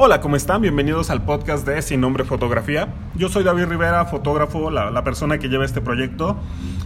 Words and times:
Hola, 0.00 0.20
¿cómo 0.20 0.36
están? 0.36 0.62
Bienvenidos 0.62 1.10
al 1.10 1.24
podcast 1.24 1.66
de 1.66 1.82
Sin 1.82 2.00
Nombre 2.00 2.22
Fotografía. 2.22 2.94
Yo 3.16 3.28
soy 3.28 3.42
David 3.42 3.64
Rivera, 3.64 4.04
fotógrafo, 4.04 4.70
la, 4.70 5.02
persona 5.02 5.38
que 5.38 5.48
lleva 5.48 5.64
este 5.64 5.80
proyecto. 5.80 6.36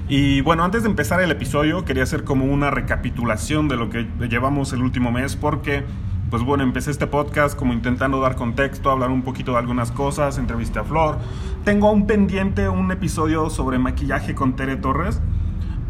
Y 0.09 0.41
bueno, 0.41 0.65
antes 0.65 0.85
de 0.85 0.89
empezar 0.89 1.21
el 1.21 1.31
episodio, 1.31 1.85
quería 1.85 2.05
hacer 2.05 2.25
como 2.25 2.47
una 2.47 2.71
recapitulación 2.71 3.69
de 3.69 3.77
lo 3.77 3.91
que 3.91 4.09
llevamos 4.31 4.73
el 4.73 4.81
último 4.81 5.13
mes, 5.13 5.37
porque, 5.37 5.85
pues 6.31 6.43
bueno, 6.43 6.65
empecé 6.65 6.91
este 6.91 7.07
podcast 7.07 7.55
como 7.55 7.75
intentando 7.75 8.19
dar 8.19 8.35
contexto, 8.35 8.91
hablar 8.91 9.11
un 9.11 9.21
poquito 9.21 9.53
de 9.53 9.59
algunas 9.59 9.93
cosas, 9.93 10.39
entrevisté 10.39 10.79
a 10.79 10.85
Flor. 10.85 11.19
Tengo 11.67 11.93
un 11.93 12.07
pendiente 12.07 12.71
un 12.71 12.91
episodio 12.93 13.51
sobre 13.51 13.79
maquillaje 13.79 14.35
con 14.35 14.57
Tere 14.57 14.77
Torres. 14.77 15.21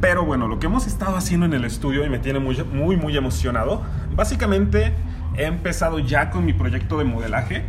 Pero 0.01 0.25
bueno, 0.25 0.49
lo 0.49 0.59
que 0.59 0.67
hemos 0.67 0.89
estado 0.89 1.17
haciendo 1.17 1.47
en 1.47 1.55
el 1.55 1.65
estudio 1.65 2.05
y 2.05 2.09
me 2.09 2.19
tiene 2.19 2.41
muy, 2.41 2.61
muy, 2.65 2.97
muy 2.97 3.17
emocionado, 3.17 3.81
básicamente 4.17 4.93
he 5.37 5.45
empezado 5.45 5.99
ya 5.99 6.31
con 6.31 6.45
mi 6.45 6.53
proyecto 6.53 6.99
de 6.99 7.05
modelaje. 7.05 7.65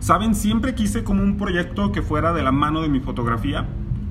Saben, 0.00 0.34
siempre 0.34 0.74
quise 0.74 1.04
como 1.04 1.22
un 1.22 1.36
proyecto 1.36 1.92
que 1.92 2.02
fuera 2.02 2.32
de 2.32 2.42
la 2.42 2.52
mano 2.52 2.82
de 2.82 2.88
mi 2.88 3.00
fotografía. 3.00 3.66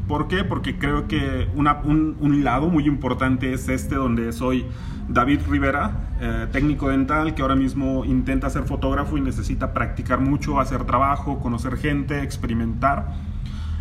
¿Por 0.07 0.27
qué? 0.27 0.43
Porque 0.43 0.77
creo 0.77 1.07
que 1.07 1.49
un, 1.55 2.43
lado 2.43 2.69
muy 2.69 2.87
importante 2.87 3.53
es 3.53 3.67
este 3.67 3.95
donde 3.95 4.31
soy 4.31 4.65
David 5.09 5.41
Rivera, 5.49 6.15
eh, 6.21 6.47
técnico 6.51 6.89
dental, 6.89 7.35
que 7.35 7.41
ahora 7.41 7.55
mismo 7.55 8.05
intenta 8.05 8.49
ser 8.49 8.63
fotógrafo 8.63 9.17
y 9.17 9.21
necesita 9.21 9.73
practicar 9.73 10.19
mucho, 10.19 10.59
hacer 10.59 10.85
trabajo, 10.85 11.39
conocer 11.39 11.77
gente, 11.77 12.21
experimentar. 12.23 13.15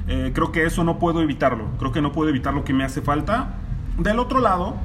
Eh, 0.08 0.32
creo 0.34 0.50
que 0.50 0.64
eso 0.64 0.82
no 0.84 0.98
puedo 0.98 1.20
evitarlo, 1.22 1.68
creo 1.78 1.92
que 1.92 2.02
no 2.02 2.12
puedo 2.12 2.30
evitar 2.30 2.54
lo 2.54 2.64
que 2.64 2.72
me 2.72 2.82
hace 2.82 3.02
falta. 3.02 3.54
Del 3.98 4.18
otro 4.18 4.40
lado, 4.40 4.76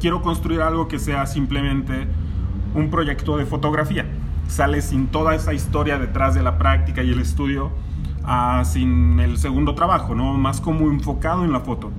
quiero 0.00 0.22
construir 0.22 0.62
algo 0.62 0.88
que 0.88 0.98
sea 0.98 1.26
simplemente 1.26 2.06
un 2.74 2.90
proyecto 2.90 3.36
de 3.36 3.46
fotografía. 3.46 4.04
Sale 4.48 4.82
sin 4.82 5.06
toda 5.06 5.34
esa 5.34 5.54
historia 5.54 5.98
detrás 5.98 6.34
de 6.34 6.42
la 6.42 6.58
práctica 6.58 7.02
y 7.02 7.10
el 7.10 7.20
estudio, 7.20 7.70
ah, 8.24 8.62
sin 8.64 9.18
el 9.20 9.38
segundo 9.38 9.74
trabajo, 9.74 10.14
¿no? 10.14 10.34
Más 10.34 10.60
como 10.60 10.90
enfocado 10.90 11.44
en 11.44 11.52
la 11.52 11.60
foto. 11.60 11.90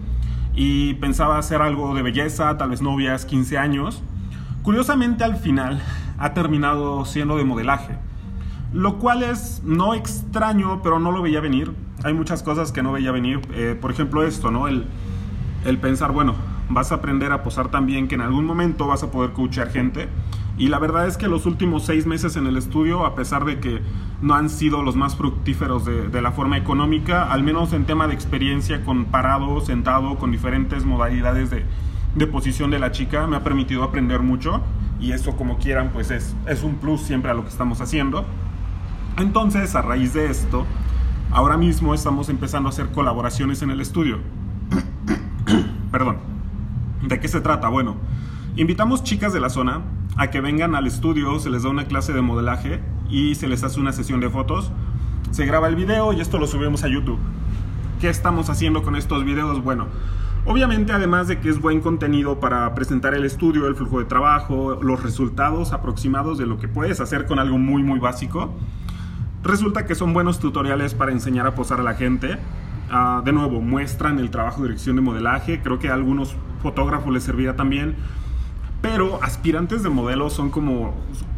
Y 0.54 0.94
pensaba 0.96 1.38
hacer 1.38 1.62
algo 1.62 1.96
de 1.96 2.02
belleza, 2.02 2.58
tal 2.58 2.70
vez 2.70 2.82
novias, 2.82 3.26
15 3.26 3.58
años. 3.58 4.04
Curiosamente 4.62 5.24
al 5.24 5.38
final 5.38 5.82
ha 6.18 6.34
terminado 6.34 7.06
siendo 7.06 7.38
de 7.38 7.44
modelaje. 7.44 7.98
Lo 8.74 9.00
cual 9.00 9.24
es 9.24 9.62
no 9.64 9.94
extraño, 9.94 10.82
pero 10.82 11.00
no 11.00 11.12
lo 11.12 11.22
veía 11.22 11.40
venir. 11.40 11.74
Hay 12.04 12.14
muchas 12.14 12.44
cosas 12.44 12.72
que 12.72 12.84
no 12.84 12.92
veía 12.92 13.12
venir. 13.12 13.42
Eh, 13.54 13.78
por 13.80 13.92
ejemplo 13.92 14.24
esto, 14.24 14.52
¿no? 14.52 14.68
El, 14.68 14.86
el 15.66 15.78
pensar, 15.78 16.12
bueno, 16.12 16.36
vas 16.70 16.92
a 16.92 16.96
aprender 16.96 17.32
a 17.32 17.44
posar 17.44 17.70
también 17.70 18.08
que 18.08 18.16
en 18.16 18.22
algún 18.22 18.46
momento 18.46 18.88
vas 18.88 19.04
a 19.04 19.12
poder 19.12 19.32
coachar 19.32 19.70
gente 19.70 20.08
y 20.58 20.70
la 20.70 20.80
verdad 20.80 21.08
es 21.08 21.18
que 21.18 21.28
los 21.28 21.46
últimos 21.46 21.86
seis 21.86 22.06
meses 22.06 22.38
en 22.38 22.48
el 22.48 22.56
estudio, 22.56 23.06
a 23.06 23.14
pesar 23.14 23.44
de 23.44 23.60
que 23.60 23.82
no 24.22 24.36
han 24.36 24.50
sido 24.50 24.84
los 24.84 24.96
más 24.96 25.16
fructíferos 25.16 25.84
de, 25.86 26.22
la 26.22 26.32
forma 26.32 26.58
económica, 26.58 27.30
al 27.30 27.44
menos 27.44 27.74
en 27.74 27.86
tema 27.86 28.08
de 28.08 28.14
experiencia 28.14 28.84
con 28.86 29.06
parado, 29.06 29.60
sentado, 29.60 30.16
con 30.16 30.32
diferentes 30.32 30.86
modalidades 30.86 31.50
de, 31.50 32.28
posición 32.28 32.72
de 32.72 32.80
la 32.80 32.92
chica, 32.92 33.28
me 33.28 33.36
ha 33.36 33.44
permitido 33.44 33.84
aprender 33.84 34.22
mucho 34.22 34.62
y 35.02 35.12
eso 35.12 35.36
como 35.36 35.58
quieran 35.58 35.90
pues 35.92 36.10
es, 36.10 36.34
es 36.48 36.64
un 36.64 36.76
plus 36.76 37.02
siempre 37.02 37.32
a 37.32 37.34
lo 37.34 37.44
que 37.44 37.50
estamos 37.50 37.82
haciendo. 37.82 38.26
Entonces, 39.18 39.76
a 39.76 39.82
raíz 39.82 40.14
de 40.14 40.32
esto, 40.32 40.66
ahora 41.32 41.58
mismo 41.58 41.94
estamos 41.94 42.30
empezando 42.30 42.70
a 42.70 42.72
hacer 42.72 42.92
colaboraciones 42.92 43.62
en 43.62 43.72
el 43.72 43.82
estudio. 43.82 44.20
Perdón. 45.92 46.18
¿De 47.06 47.20
qué 47.20 47.28
se 47.28 47.42
trata? 47.42 47.68
Bueno, 47.68 47.98
invitamos 48.56 49.04
chicas 49.04 49.34
de 49.34 49.40
la 49.40 49.50
zona 49.50 49.82
a 50.18 50.30
que 50.30 50.42
vengan 50.42 50.76
al 50.76 50.88
estudio, 50.88 51.40
se 51.40 51.50
les 51.50 51.64
da 51.64 51.70
una 51.70 51.86
clase 51.86 52.14
de 52.14 52.22
modelaje 52.22 52.80
y 53.10 53.36
se 53.36 53.48
les 53.48 53.64
hace 53.64 53.80
una 53.80 53.92
sesión 53.92 54.20
de 54.20 54.30
fotos. 54.30 54.72
Se 55.32 55.46
graba 55.46 55.68
el 55.68 55.76
video 55.76 56.14
y 56.14 56.22
esto 56.22 56.38
lo 56.38 56.48
subimos 56.48 56.84
a 56.84 56.88
YouTube. 56.88 57.20
¿Qué 58.00 58.10
estamos 58.10 58.50
haciendo 58.50 58.84
con 58.84 58.96
estos 58.96 59.26
videos? 59.26 59.62
Bueno, 59.64 59.88
obviamente 60.46 60.94
además 60.94 61.28
de 61.28 61.40
que 61.40 61.50
es 61.50 61.60
buen 61.60 61.82
contenido 61.82 62.40
para 62.40 62.74
presentar 62.76 63.14
el 63.14 63.26
estudio, 63.26 63.68
el 63.68 63.76
flujo 63.76 64.00
de 64.00 64.06
trabajo, 64.06 64.80
los 64.82 65.04
resultados 65.04 65.74
aproximados 65.74 66.38
de 66.38 66.46
lo 66.46 66.58
que 66.60 66.70
puedes 66.70 67.02
hacer 67.02 67.26
con 67.26 67.40
algo 67.40 67.58
muy 67.58 67.84
muy 67.84 68.00
básico, 68.00 68.54
resulta 69.44 69.86
que 69.86 69.96
son 69.96 70.14
buenos 70.14 70.40
tutoriales 70.40 70.94
para 70.94 71.12
enseñar 71.12 71.46
a 71.46 71.56
posar 71.56 71.82
a 71.82 71.84
la 71.84 71.94
gente. 71.94 72.38
Ah, 72.90 73.22
de 73.26 73.34
nuevo, 73.34 73.62
muestran 73.62 74.20
el 74.20 74.30
trabajo 74.30 74.62
de 74.62 74.70
dirección 74.70 74.96
de 74.96 75.02
modelaje, 75.02 75.62
creo 75.62 75.80
que 75.80 75.90
a 75.90 75.94
algunos 75.94 76.36
fotógrafos 76.62 77.12
les 77.14 77.24
servirá 77.24 77.56
también 77.56 77.96
pero 78.86 79.20
aspirantes 79.24 79.82
de 79.82 79.90
modelos 79.90 80.34
son 80.34 80.52
como, 80.52 80.94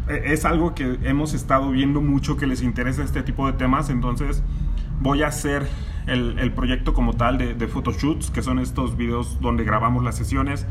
e, 0.09 0.33
es 0.33 0.43
algo 0.43 0.75
que 0.75 0.99
hemos 1.03 1.33
estado 1.33 1.71
viendo 1.71 2.01
mucho 2.01 2.35
que 2.35 2.45
les 2.45 2.61
interesa 2.61 3.03
este 3.03 3.23
tipo 3.23 3.47
de 3.47 3.53
temas, 3.53 3.89
entonces 3.89 4.43
voy 4.99 5.23
a 5.23 5.27
hacer 5.27 5.65
el, 6.07 6.51
proyecto 6.51 6.93
como 6.93 7.13
tal 7.13 7.37
de, 7.37 7.53
de, 7.53 7.67
photoshoots, 7.69 8.31
que 8.31 8.41
son 8.41 8.59
estos 8.59 8.97
videos 8.97 9.39
donde 9.39 9.63
grabamos 9.63 10.03
las 10.03 10.15
sesiones. 10.15 10.65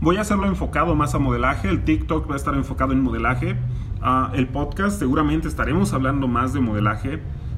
Voy 0.00 0.16
a 0.16 0.22
hacerlo 0.22 0.46
enfocado 0.46 0.94
más 0.94 1.14
a 1.14 1.18
modelaje, 1.18 1.68
el 1.68 1.84
TikTok 1.84 2.28
va 2.30 2.34
a 2.34 2.36
estar 2.36 2.54
enfocado 2.54 2.92
en 2.92 3.02
modelaje, 3.02 3.56
uh, 4.00 4.34
el 4.34 4.48
podcast 4.48 4.98
seguramente 4.98 5.48
estaremos 5.48 5.92
hablando 5.92 6.28
más 6.28 6.54
de 6.54 6.60
modelaje, 6.60 7.16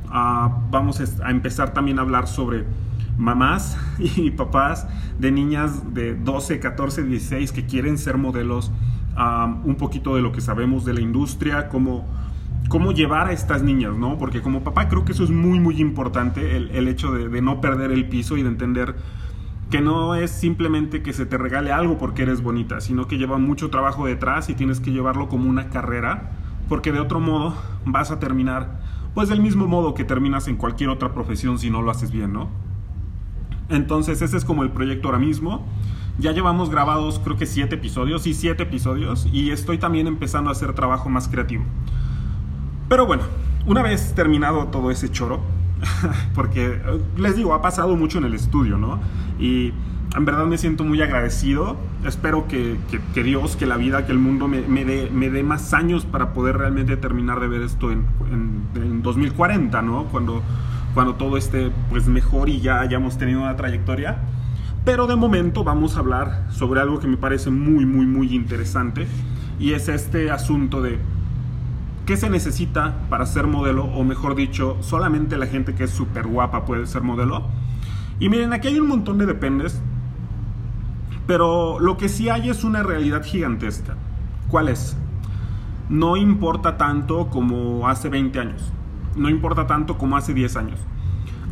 uh, 0.09 0.51
vamos 0.71 1.01
a 1.23 1.31
empezar 1.31 1.75
también 1.75 2.01
a 2.01 2.03
hablar 2.03 2.27
sobre 2.27 2.65
mamás 3.19 3.77
y 3.99 4.31
papás 4.31 4.87
de 5.19 5.31
niñas 5.31 5.95
de 5.95 6.15
12, 6.15 6.61
14, 6.61 7.05
16 7.05 7.53
que 7.53 7.67
quieren 7.67 7.99
ser 7.99 8.19
modelos, 8.19 8.73
un 9.65 9.77
poquito 9.77 10.17
de 10.17 10.23
lo 10.23 10.33
que 10.33 10.41
sabemos 10.41 10.85
de 10.85 10.93
la 10.95 11.01
industria, 11.01 11.69
cómo, 11.69 12.05
cómo 12.69 12.93
llevar 12.93 13.29
a 13.29 13.33
estas 13.33 13.63
niñas, 13.63 13.97
¿no? 13.97 14.19
Porque 14.19 14.43
como 14.43 14.65
papá 14.65 14.89
creo 14.89 15.05
que 15.05 15.13
eso 15.13 15.23
es 15.23 15.31
muy, 15.31 15.61
muy 15.61 15.81
importante, 15.81 16.57
el, 16.57 16.89
hecho 16.89 17.13
de, 17.13 17.29
de, 17.29 17.41
no 17.41 17.61
perder 17.61 17.93
el 17.93 18.09
piso 18.09 18.37
y 18.37 18.43
de 18.43 18.49
entender 18.49 18.97
que 19.71 19.81
no 19.81 20.15
es 20.15 20.31
simplemente 20.31 21.03
que 21.03 21.13
se 21.13 21.27
te 21.27 21.39
regale 21.39 21.73
algo 21.73 21.99
porque 21.99 22.23
eres 22.23 22.43
bonita, 22.43 22.81
sino 22.81 23.07
que 23.07 23.19
lleva 23.19 23.39
mucho 23.39 23.71
trabajo 23.71 24.07
detrás 24.07 24.49
y 24.49 24.55
tienes 24.55 24.81
que 24.81 24.91
llevarlo 24.91 25.29
como 25.29 25.49
una 25.49 25.71
carrera, 25.71 26.33
porque 26.69 26.93
de 26.93 27.01
otro 27.01 27.21
modo 27.21 27.55
vas 27.85 28.11
a 28.11 28.19
terminar, 28.19 28.81
pues 29.15 29.29
del 29.29 29.41
mismo 29.41 29.67
modo 29.67 29.95
que 29.95 30.05
terminas 30.05 30.49
en 30.49 30.57
cualquier 30.57 30.91
otra 30.91 31.15
profesión 31.15 31.59
si 31.59 31.71
no 31.71 31.83
lo 31.83 31.91
haces 31.91 32.11
bien, 32.11 32.33
¿no? 32.33 32.64
Entonces 33.69 34.21
ese 34.23 34.37
es 34.37 34.45
como 34.45 34.63
el 34.63 34.71
proyecto 34.71 35.09
ahora 35.09 35.19
mismo. 35.19 35.67
Ya 36.19 36.33
llevamos 36.33 36.71
grabados 36.71 37.21
creo 37.23 37.37
que 37.37 37.47
siete 37.47 37.75
episodios, 37.75 38.23
sí, 38.23 38.35
siete 38.35 38.63
episodios, 38.63 39.27
y 39.33 39.51
estoy 39.51 39.79
también 39.79 40.07
empezando 40.07 40.49
a 40.49 40.53
hacer 40.53 40.73
trabajo 40.73 41.09
más 41.09 41.29
creativo. 41.29 41.65
Pero 42.89 43.07
bueno, 43.07 43.25
una 43.67 43.83
vez 43.83 44.15
terminado 44.15 44.67
todo 44.67 44.91
ese 44.93 45.11
choro, 45.11 45.41
porque 46.35 46.67
eh, 46.67 47.01
les 47.17 47.37
digo, 47.37 47.53
ha 47.55 47.63
pasado 47.63 47.97
mucho 47.97 48.19
en 48.19 48.25
el 48.25 48.35
estudio, 48.35 48.79
¿no? 48.79 49.01
Y 49.41 49.73
en 50.17 50.25
verdad 50.25 50.47
me 50.47 50.57
siento 50.57 50.85
muy 50.85 51.03
agradecido. 51.03 51.77
Espero 52.05 52.47
que, 52.47 52.77
Dios, 53.15 53.57
que 53.57 53.67
la 53.67 53.77
vida, 53.77 54.07
que 54.07 54.13
el 54.13 54.19
mundo 54.19 54.47
me, 54.47 54.61
me, 54.61 54.85
dé, 54.85 55.43
más 55.43 55.75
años 55.75 56.05
para 56.05 56.33
poder 56.33 56.59
realmente 56.59 56.97
terminar 56.97 57.41
de 57.41 57.49
ver 57.49 57.63
esto 57.63 57.91
en, 57.91 58.07
en 58.77 59.03
2040, 59.03 59.83
¿no? 59.83 60.05
Cuando 60.05 60.43
cuando 60.95 61.17
todo 61.17 61.37
esté 61.37 61.71
pues 61.91 62.07
mejor 62.07 62.49
y 62.49 62.61
ya 62.61 62.81
hayamos 62.81 63.19
tenido 63.19 63.43
una 63.43 63.57
trayectoria. 63.57 64.19
Pero 64.85 65.07
de 65.07 65.17
momento 65.17 65.65
vamos 65.65 65.97
a 65.97 66.01
hablar 66.01 66.47
sobre 66.51 66.81
algo 66.81 67.01
que 67.01 67.09
me 67.09 67.17
parece 67.17 67.51
muy, 67.51 67.85
muy, 67.85 68.07
muy 68.07 68.35
interesante 68.35 69.07
y 69.59 69.73
es 69.73 69.89
este 69.89 70.31
asunto 70.31 70.83
de 70.83 70.99
qué 72.07 72.17
se 72.17 72.31
necesita 72.31 72.95
para 73.09 73.27
ser 73.27 73.47
modelo, 73.47 73.85
o 73.85 74.05
mejor 74.05 74.35
dicho, 74.35 74.77
solamente 74.81 75.39
la 75.39 75.47
gente 75.47 75.75
que 75.75 75.85
es 75.85 75.91
súper 75.91 76.27
guapa 76.27 76.65
puede 76.65 76.87
ser 76.87 77.03
modelo. 77.03 77.47
Y 78.21 78.29
miren, 78.29 78.53
aquí 78.53 78.69
hay 78.69 78.79
un 78.79 78.89
montón 78.89 79.19
de 79.19 79.27
dependes, 79.27 79.81
pero 81.27 81.81
lo 81.81 81.97
que 81.97 82.11
sí 82.11 82.29
hay 82.29 82.51
es 82.51 82.63
una 82.63 82.83
realidad 82.83 83.25
gigantesca. 83.25 83.97
¿Cuál 84.49 84.69
es? 84.69 84.97
No 85.89 86.17
importa 86.17 86.77
tanto 86.77 87.29
como 87.29 87.89
hace 87.89 88.11
20 88.11 88.39
años 88.39 88.73
no 89.17 89.29
importa 89.29 89.67
tanto 89.67 89.97
como 89.97 90.17
hace 90.17 90.35
10 90.35 90.57
años. 90.57 90.79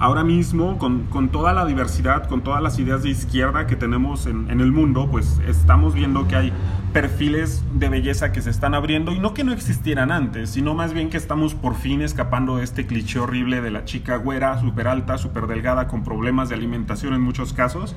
Ahora 0.03 0.25
mismo, 0.25 0.79
con, 0.79 1.29
toda 1.29 1.53
la 1.53 1.65
diversidad, 1.65 2.29
con 2.29 2.43
todas 2.43 2.61
las 2.61 2.77
ideas 2.81 3.05
de 3.05 3.11
izquierda 3.11 3.69
que 3.69 3.77
tenemos 3.77 4.27
en, 4.27 4.51
el 4.51 4.73
mundo, 4.73 5.09
pues 5.09 5.41
estamos 5.47 5.95
viendo 5.95 6.27
que 6.27 6.35
hay 6.35 6.53
perfiles 6.93 7.63
de 7.73 7.89
belleza 7.89 8.33
que 8.33 8.43
se 8.43 8.51
están 8.51 8.75
abriendo 8.75 9.13
y 9.13 9.21
no 9.21 9.33
que 9.33 9.45
no 9.45 9.53
existieran 9.53 10.11
antes, 10.11 10.51
sino 10.51 10.75
más 10.75 10.93
bien 10.93 11.09
que 11.09 11.19
estamos 11.19 11.55
por 11.55 11.77
fin 11.77 12.03
escapando 12.03 12.57
de 12.57 12.65
este 12.65 12.85
cliché 12.85 13.21
horrible 13.21 13.61
de 13.61 13.71
la 13.71 13.85
chica 13.85 14.17
güera, 14.17 14.59
súper 14.59 14.89
alta, 14.89 15.19
súper 15.19 15.47
delgada, 15.47 15.87
con 15.87 16.03
problemas 16.03 16.49
de 16.49 16.57
alimentación 16.57 17.15
en 17.15 17.21
muchos 17.21 17.53
casos, 17.53 17.95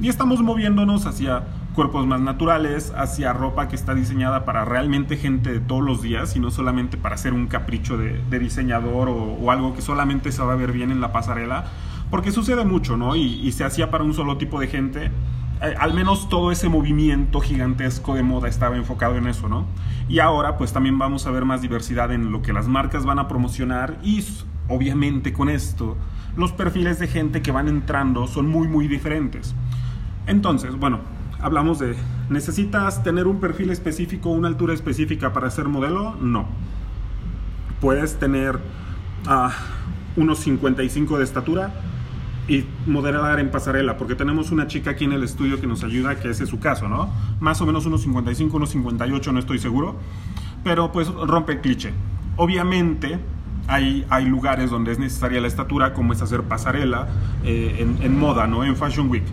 y 0.00 0.10
estamos 0.10 0.40
moviéndonos 0.40 1.04
hacia 1.04 1.42
cuerpos 1.74 2.06
más 2.06 2.20
naturales, 2.20 2.92
hacia 2.96 3.32
ropa 3.32 3.68
que 3.68 3.76
está 3.76 3.94
diseñada 3.94 4.44
para 4.44 4.64
realmente 4.64 5.16
gente 5.16 5.52
de 5.52 5.60
todos 5.60 5.82
los 5.82 6.00
días 6.00 6.36
y 6.36 6.40
no 6.40 6.50
solamente 6.50 6.96
para 6.96 7.16
ser 7.16 7.34
un 7.34 7.48
capricho 7.48 7.98
de, 7.98 8.38
diseñador 8.38 9.08
o, 9.08 9.50
algo 9.50 9.74
que 9.74 9.82
solamente 9.82 10.32
se 10.32 10.42
va 10.42 10.54
a 10.54 10.56
ver 10.56 10.72
bien 10.72 10.90
en 10.90 11.00
la 11.00 11.12
pasarela, 11.12 11.64
porque 12.10 12.30
sucede 12.30 12.64
mucho, 12.64 12.96
¿no? 12.96 13.16
Y, 13.16 13.50
se 13.52 13.64
hacía 13.64 13.90
para 13.90 14.04
un 14.04 14.14
solo 14.14 14.38
tipo 14.38 14.58
de 14.60 14.68
gente 14.68 15.10
eh, 15.62 15.74
al 15.78 15.94
menos 15.94 16.28
todo 16.28 16.50
ese 16.50 16.68
movimiento 16.68 17.40
gigantesco 17.40 18.14
de 18.14 18.22
moda 18.22 18.48
estaba 18.48 18.76
enfocado 18.76 19.16
en 19.16 19.26
eso, 19.26 19.48
¿no? 19.48 19.66
Y 20.08 20.18
ahora 20.18 20.56
pues 20.56 20.72
también 20.72 20.98
vamos 20.98 21.26
a 21.26 21.30
ver 21.30 21.44
más 21.44 21.62
diversidad 21.62 22.12
en 22.12 22.32
lo 22.32 22.42
que 22.42 22.52
las 22.52 22.66
marcas 22.66 23.04
van 23.04 23.18
a 23.18 23.28
promocionar 23.28 23.98
y 24.02 24.24
obviamente 24.68 25.32
con 25.32 25.48
esto 25.48 25.96
los 26.36 26.52
perfiles 26.52 26.98
de 26.98 27.06
gente 27.06 27.42
que 27.42 27.52
van 27.52 27.68
entrando 27.68 28.26
son 28.26 28.48
muy 28.48 28.66
muy 28.68 28.88
diferentes. 28.88 29.54
Entonces, 30.26 30.76
bueno, 30.76 31.00
hablamos 31.44 31.78
de, 31.78 31.94
¿necesitas 32.30 33.02
tener 33.02 33.26
un 33.26 33.38
perfil 33.38 33.68
específico, 33.68 34.30
una 34.30 34.48
altura 34.48 34.72
específica 34.72 35.34
para 35.34 35.50
ser 35.50 35.68
modelo? 35.68 36.16
No. 36.18 36.46
Puedes 37.82 38.18
tener 38.18 38.56
uh, 38.56 39.50
unos 40.18 40.38
55 40.38 41.18
de 41.18 41.24
estatura 41.24 41.74
y 42.48 42.64
modelar 42.86 43.40
en 43.40 43.50
pasarela, 43.50 43.98
porque 43.98 44.14
tenemos 44.14 44.52
una 44.52 44.68
chica 44.68 44.92
aquí 44.92 45.04
en 45.04 45.12
el 45.12 45.22
estudio 45.22 45.60
que 45.60 45.66
nos 45.66 45.84
ayuda, 45.84 46.18
que 46.18 46.30
ese 46.30 46.44
es 46.44 46.48
su 46.48 46.60
caso, 46.60 46.88
¿no? 46.88 47.10
Más 47.40 47.60
o 47.60 47.66
menos 47.66 47.84
unos 47.84 48.00
55, 48.00 48.56
unos 48.56 48.70
58, 48.70 49.32
no 49.32 49.38
estoy 49.38 49.58
seguro, 49.58 49.96
pero 50.62 50.92
pues 50.92 51.08
rompe 51.08 51.52
el 51.52 51.60
cliché. 51.60 51.92
Obviamente 52.36 53.18
hay, 53.66 54.06
hay 54.08 54.24
lugares 54.24 54.70
donde 54.70 54.92
es 54.92 54.98
necesaria 54.98 55.42
la 55.42 55.48
estatura, 55.48 55.92
como 55.92 56.14
es 56.14 56.22
hacer 56.22 56.44
pasarela 56.44 57.08
eh, 57.44 57.76
en, 57.80 58.02
en 58.02 58.18
moda, 58.18 58.46
¿no? 58.46 58.64
En 58.64 58.76
Fashion 58.76 59.10
Week. 59.10 59.24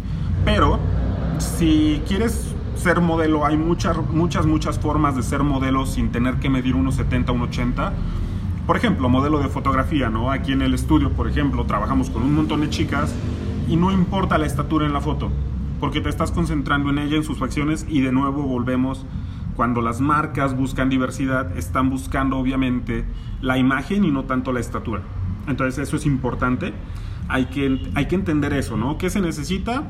Pero 0.44 0.78
si 1.44 2.02
quieres 2.08 2.56
ser 2.76 3.02
modelo, 3.02 3.46
hay 3.46 3.58
muchas, 3.58 3.98
muchas, 4.12 4.46
muchas 4.46 4.80
formas 4.80 5.16
de 5.16 5.24
ser 5.24 5.44
modelo 5.44 5.86
sin 5.86 6.12
tener 6.12 6.36
que 6.36 6.50
medir 6.50 6.76
unos 6.76 6.96
70, 6.96 7.32
unos 7.32 7.50
80 7.50 7.94
por 8.66 8.78
ejemplo, 8.78 9.10
modelo 9.10 9.40
de 9.40 9.50
fotografía, 9.50 10.10
¿no? 10.10 10.32
Aquí 10.32 10.52
en 10.54 10.62
el 10.62 10.74
estudio, 10.74 11.12
por 11.12 11.28
ejemplo, 11.28 11.66
trabajamos 11.66 12.10
con 12.10 12.24
un 12.24 12.34
montón 12.34 12.62
de 12.62 12.70
chicas 12.70 13.14
y 13.68 13.76
no 13.76 13.92
importa 13.92 14.38
la 14.38 14.46
estatura 14.46 14.86
en 14.86 14.94
la 14.94 15.02
foto, 15.02 15.30
porque 15.80 16.00
te 16.00 16.10
estás 16.10 16.32
concentrando 16.32 16.90
en 16.90 17.00
ella, 17.00 17.18
en 17.18 17.24
sus 17.24 17.38
facciones 17.38 17.86
y 17.90 18.02
de 18.02 18.12
nuevo 18.12 18.44
volvemos 18.44 19.06
cuando 19.56 19.82
las 19.82 20.00
marcas 20.00 20.56
buscan 20.56 20.90
diversidad, 20.90 21.58
están 21.58 21.90
buscando 21.90 22.38
obviamente 22.38 23.04
la 23.42 23.58
imagen 23.58 24.06
y 24.06 24.12
no 24.12 24.24
tanto 24.24 24.54
la 24.54 24.60
estatura. 24.60 25.02
Entonces 25.48 25.88
eso 25.88 25.98
es 25.98 26.06
importante. 26.06 26.74
Hay 27.28 27.48
que, 27.48 27.92
hay 27.96 28.06
que 28.06 28.16
entender 28.16 28.54
eso, 28.54 28.78
¿no? 28.78 28.98
¿Qué 28.98 29.10
se 29.10 29.22
necesita? 29.22 29.90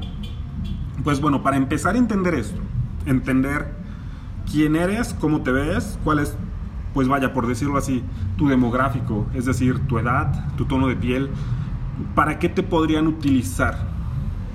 Pues 1.04 1.20
bueno, 1.20 1.42
para 1.42 1.58
empezar 1.58 1.96
a 1.96 1.98
entender 1.98 2.36
esto, 2.36 2.62
entender 3.06 3.74
quién 4.52 4.76
eres, 4.76 5.14
cómo 5.14 5.42
te 5.42 5.52
ves, 5.52 5.98
cuál 6.04 6.20
es 6.20 6.38
pues 6.94 7.08
vaya, 7.08 7.34
por 7.34 7.48
decirlo 7.48 7.78
así, 7.78 8.04
tu 8.38 8.50
demográfico, 8.50 9.26
es 9.34 9.46
decir, 9.46 9.80
tu 9.88 9.98
edad, 9.98 10.54
tu 10.56 10.66
tono 10.66 10.88
de 10.88 10.96
piel, 10.96 11.30
¿para 12.16 12.38
qué 12.40 12.50
te 12.50 12.64
podrían 12.64 13.08
utilizar? 13.08 13.78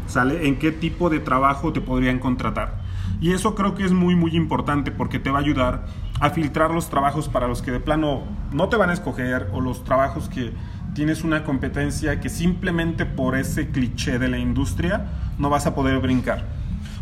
¿Sale? 0.06 0.46
¿En 0.46 0.58
qué 0.58 0.70
tipo 0.70 1.10
de 1.10 1.18
trabajo 1.18 1.72
te 1.72 1.80
podrían 1.80 2.18
contratar? 2.18 2.82
Y 3.20 3.32
eso 3.32 3.54
creo 3.54 3.74
que 3.74 3.84
es 3.84 3.92
muy, 3.92 4.14
muy 4.14 4.36
importante 4.36 4.90
porque 4.90 5.18
te 5.18 5.30
va 5.30 5.38
a 5.38 5.42
ayudar 5.42 5.86
a 6.20 6.30
filtrar 6.30 6.70
los 6.70 6.90
trabajos 6.90 7.28
para 7.28 7.48
los 7.48 7.62
que 7.62 7.70
de 7.70 7.80
plano 7.80 8.22
no 8.52 8.68
te 8.68 8.76
van 8.76 8.90
a 8.90 8.92
escoger 8.92 9.48
o 9.52 9.60
los 9.60 9.84
trabajos 9.84 10.28
que 10.28 10.52
tienes 10.96 11.24
una 11.24 11.44
competencia 11.44 12.20
que 12.20 12.30
simplemente 12.30 13.04
por 13.04 13.36
ese 13.36 13.68
cliché 13.68 14.18
de 14.18 14.28
la 14.28 14.38
industria 14.38 15.04
no 15.38 15.50
vas 15.50 15.66
a 15.66 15.74
poder 15.74 16.00
brincar. 16.00 16.46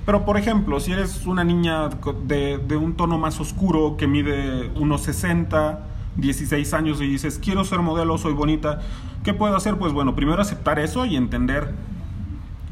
Pero 0.05 0.25
por 0.25 0.37
ejemplo, 0.37 0.81
si 0.81 0.91
eres 0.91 1.27
una 1.27 1.45
niña 1.45 1.91
de, 2.27 2.77
un 2.77 2.97
tono 2.97 3.19
más 3.19 3.39
oscuro 3.39 3.97
que 3.97 4.09
mide 4.09 4.69
unos 4.75 5.03
60, 5.03 5.79
16 6.17 6.75
años 6.75 7.01
y 7.01 7.07
dices, 7.07 7.39
quiero 7.39 7.63
ser 7.63 7.79
modelo, 7.79 8.19
soy 8.19 8.33
bonita, 8.33 8.81
¿qué 9.23 9.33
puedo 9.33 9.55
hacer? 9.55 9.77
Pues 9.77 9.93
bueno, 9.93 10.17
primero 10.17 10.43
aceptar 10.43 10.81
eso 10.81 11.07
y 11.07 11.15
entender 11.15 11.73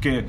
que 0.01 0.25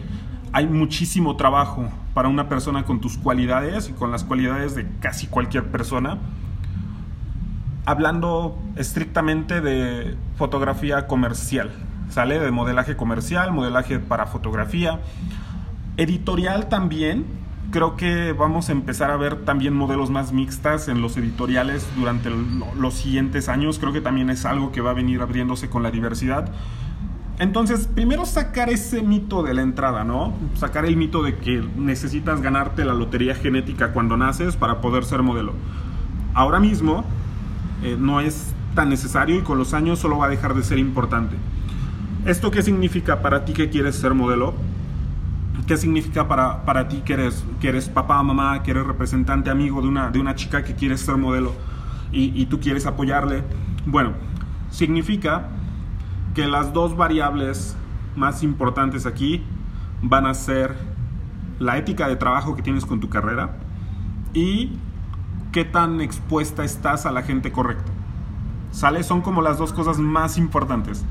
hay 0.52 0.68
muchísimo 0.68 1.34
trabajo 1.34 1.88
para 2.14 2.28
una 2.28 2.48
persona 2.48 2.84
con 2.84 3.00
tus 3.00 3.18
cualidades 3.18 3.88
y 3.88 3.94
con 3.94 4.12
las 4.12 4.22
cualidades 4.22 4.76
de 4.76 4.86
casi 5.00 5.26
cualquier 5.26 5.64
persona. 5.72 6.18
Hablando 7.86 8.58
estrictamente 8.76 9.60
de 9.60 10.16
fotografía 10.36 11.06
comercial, 11.06 11.70
¿sale? 12.10 12.38
De 12.38 12.50
modelaje 12.50 12.96
comercial, 12.96 13.52
modelaje 13.52 13.98
para 13.98 14.26
fotografía 14.26 15.00
Editorial 15.96 16.68
también, 16.68 17.24
creo 17.70 17.96
que 17.96 18.32
vamos 18.32 18.68
a 18.68 18.72
empezar 18.72 19.12
a 19.12 19.16
ver 19.16 19.44
también 19.44 19.74
modelos 19.74 20.10
más 20.10 20.32
mixtas 20.32 20.88
en 20.88 21.00
los 21.00 21.16
editoriales 21.16 21.86
durante 21.96 22.30
los 22.76 22.94
siguientes 22.94 23.48
años. 23.48 23.78
Creo 23.78 23.92
que 23.92 24.00
también 24.00 24.28
es 24.28 24.44
algo 24.44 24.72
que 24.72 24.80
va 24.80 24.90
a 24.90 24.94
venir 24.94 25.20
abriéndose 25.20 25.70
con 25.70 25.84
la 25.84 25.92
diversidad. 25.92 26.50
Entonces, 27.38 27.86
primero 27.86 28.26
sacar 28.26 28.70
ese 28.70 29.02
mito 29.02 29.44
de 29.44 29.54
la 29.54 29.62
entrada, 29.62 30.02
¿no? 30.02 30.32
Sacar 30.54 30.84
el 30.84 30.96
mito 30.96 31.22
de 31.22 31.36
que 31.36 31.64
necesitas 31.76 32.40
ganarte 32.42 32.84
la 32.84 32.94
lotería 32.94 33.36
genética 33.36 33.92
cuando 33.92 34.16
naces 34.16 34.56
para 34.56 34.80
poder 34.80 35.04
ser 35.04 35.22
modelo. 35.22 35.52
Ahora 36.32 36.58
mismo 36.58 37.04
eh, 37.84 37.96
no 37.98 38.20
es 38.20 38.54
tan 38.74 38.88
necesario 38.88 39.38
y 39.38 39.42
con 39.42 39.58
los 39.58 39.74
años 39.74 39.98
solo 39.98 40.18
va 40.18 40.26
a 40.26 40.28
dejar 40.28 40.54
de 40.54 40.62
ser 40.62 40.78
importante. 40.78 41.36
¿Esto 42.26 42.50
qué 42.50 42.62
significa 42.62 43.22
para 43.22 43.44
ti 43.44 43.52
que 43.52 43.68
quieres 43.68 43.94
ser 43.94 44.14
modelo? 44.14 44.54
¿Qué 45.66 45.76
significa 45.76 46.26
para, 46.26 46.64
para 46.64 46.88
ti 46.88 47.02
que 47.04 47.12
eres, 47.12 47.44
que 47.60 47.68
eres 47.68 47.88
papá, 47.88 48.22
mamá, 48.22 48.62
que 48.62 48.72
eres 48.72 48.86
representante, 48.86 49.50
amigo 49.50 49.80
de 49.80 49.88
una, 49.88 50.10
de 50.10 50.18
una 50.18 50.34
chica 50.34 50.64
que 50.64 50.74
quiere 50.74 50.96
ser 50.98 51.16
modelo 51.16 51.52
y 52.10 52.46
tú 52.46 52.58
quieres 52.60 52.86
apoyarle? 52.86 53.42
Bueno, 53.86 54.12
significa 54.70 55.48
que 56.34 56.46
las 56.46 56.72
dos 56.72 56.96
variables 56.96 57.76
más 58.16 58.42
importantes 58.42 59.06
aquí 59.06 59.42
van 60.02 60.26
a 60.26 60.34
ser 60.34 60.74
la 61.58 61.78
ética 61.78 62.08
de 62.08 62.16
trabajo 62.16 62.56
que 62.56 62.62
tienes 62.62 62.84
con 62.84 63.00
tu 63.00 63.08
carrera 63.08 63.56
y 64.32 64.72
qué 65.54 65.64
tan 65.64 66.02
expuesta 66.02 66.64
estás 66.64 67.06
a 67.06 67.12
la 67.12 67.22
gente 67.22 67.52
correcta. 67.52 67.90
¿Sale? 68.72 69.04
Son 69.04 69.22
como 69.22 69.40
las 69.40 69.56
dos 69.56 69.72
cosas 69.72 69.98
más 69.98 70.36
importantes. 70.36 71.04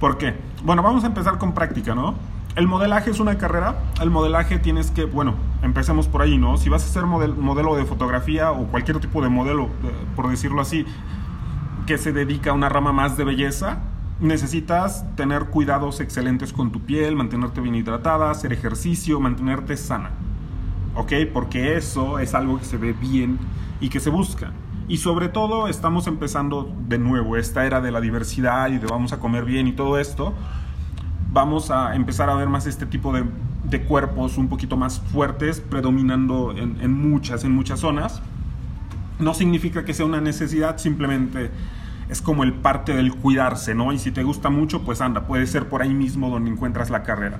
¿Por 0.00 0.16
qué? 0.16 0.38
Bueno, 0.64 0.82
vamos 0.82 1.04
a 1.04 1.08
empezar 1.08 1.36
con 1.36 1.52
práctica, 1.52 1.94
¿no? 1.94 2.14
el 2.56 2.66
modelaje 2.66 3.10
es 3.10 3.20
una 3.20 3.36
carrera. 3.36 3.82
El 4.00 4.10
modelaje 4.10 4.58
tienes 4.58 4.90
que, 4.90 5.04
bueno, 5.04 5.34
empecemos 5.62 6.08
por 6.08 6.22
ahí, 6.22 6.38
¿no? 6.38 6.56
Si 6.56 6.70
vas 6.70 6.84
a 6.84 6.88
ser 6.88 7.04
modelo 7.04 7.76
de 7.76 7.84
fotografía 7.84 8.50
o 8.50 8.66
cualquier 8.68 8.98
tipo 8.98 9.22
de 9.22 9.28
modelo, 9.28 9.64
eh, 9.64 9.92
por 10.16 10.28
decirlo 10.30 10.62
así, 10.62 10.86
que 11.86 11.98
se 11.98 12.12
dedica 12.12 12.50
a 12.50 12.52
una 12.54 12.70
rama 12.70 12.92
más 12.92 13.18
de 13.18 13.24
belleza, 13.24 13.80
necesitas 14.20 15.04
tener 15.16 15.46
cuidados 15.46 16.00
excelentes 16.00 16.54
con 16.54 16.72
tu 16.72 16.80
piel, 16.80 17.14
mantenerte 17.14 17.60
bien 17.60 17.74
hidratada, 17.74 18.30
hacer 18.30 18.54
ejercicio, 18.54 19.20
mantenerte 19.20 19.76
sana. 19.76 20.10
¿Ok? 20.96 21.12
Porque 21.32 21.76
eso 21.76 22.18
es 22.18 22.34
algo 22.34 22.58
que 22.58 22.64
se 22.64 22.76
ve 22.76 22.92
bien 22.92 23.38
y 23.80 23.88
que 23.88 24.00
se 24.00 24.10
busca. 24.10 24.52
Y 24.88 24.98
sobre 24.98 25.28
todo 25.28 25.68
estamos 25.68 26.06
empezando 26.06 26.72
de 26.88 26.98
nuevo 26.98 27.36
esta 27.36 27.66
era 27.66 27.80
de 27.80 27.90
la 27.90 28.00
diversidad 28.00 28.68
y 28.70 28.78
de 28.78 28.86
vamos 28.86 29.12
a 29.12 29.18
comer 29.18 29.44
bien 29.44 29.66
y 29.66 29.72
todo 29.72 29.98
esto 29.98 30.32
vamos 31.36 31.70
a 31.70 31.94
empezar 31.94 32.30
a 32.30 32.34
ver 32.34 32.48
más 32.48 32.66
este 32.66 32.86
tipo 32.86 33.12
de, 33.12 33.24
cuerpos 33.82 34.38
un 34.38 34.48
poquito 34.48 34.78
más 34.78 35.00
fuertes 35.00 35.60
predominando 35.60 36.54
en, 36.56 36.92
muchas, 36.94 37.44
en 37.44 37.52
muchas 37.52 37.80
zonas. 37.80 38.22
No 39.18 39.34
significa 39.34 39.84
que 39.84 39.92
sea 39.92 40.06
una 40.06 40.22
necesidad, 40.22 40.78
simplemente 40.78 41.50
es 42.08 42.22
como 42.22 42.42
el 42.42 42.54
parte 42.54 42.94
del 42.94 43.14
cuidarse, 43.14 43.74
¿no? 43.74 43.92
Y 43.92 43.98
si 43.98 44.12
te 44.12 44.22
gusta 44.22 44.48
mucho, 44.48 44.82
pues 44.82 45.02
anda, 45.02 45.26
puede 45.26 45.46
ser 45.46 45.68
por 45.68 45.82
ahí 45.82 45.92
mismo 45.92 46.30
donde 46.30 46.50
encuentras 46.50 46.88
la 46.88 47.02
carrera. 47.02 47.38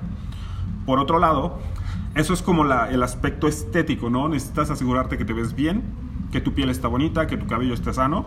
Por 0.85 0.99
otro 0.99 1.17
lado, 1.17 1.59
eso 2.15 2.33
es 2.33 2.41
como 2.41 2.65
el 2.65 3.03
aspecto 3.03 3.47
estético, 3.47 4.09
¿no? 4.09 4.29
Necesitas 4.29 4.69
asegurarte 4.69 5.17
que 5.17 5.25
te 5.25 5.33
ves 5.33 5.55
bien, 5.55 5.83
que 6.31 6.41
tu 6.41 6.53
piel 6.53 6.69
está 6.69 6.87
bonita, 6.87 7.27
que 7.27 7.37
tu 7.37 7.47
cabello 7.47 7.73
está 7.73 7.93
sano. 7.93 8.25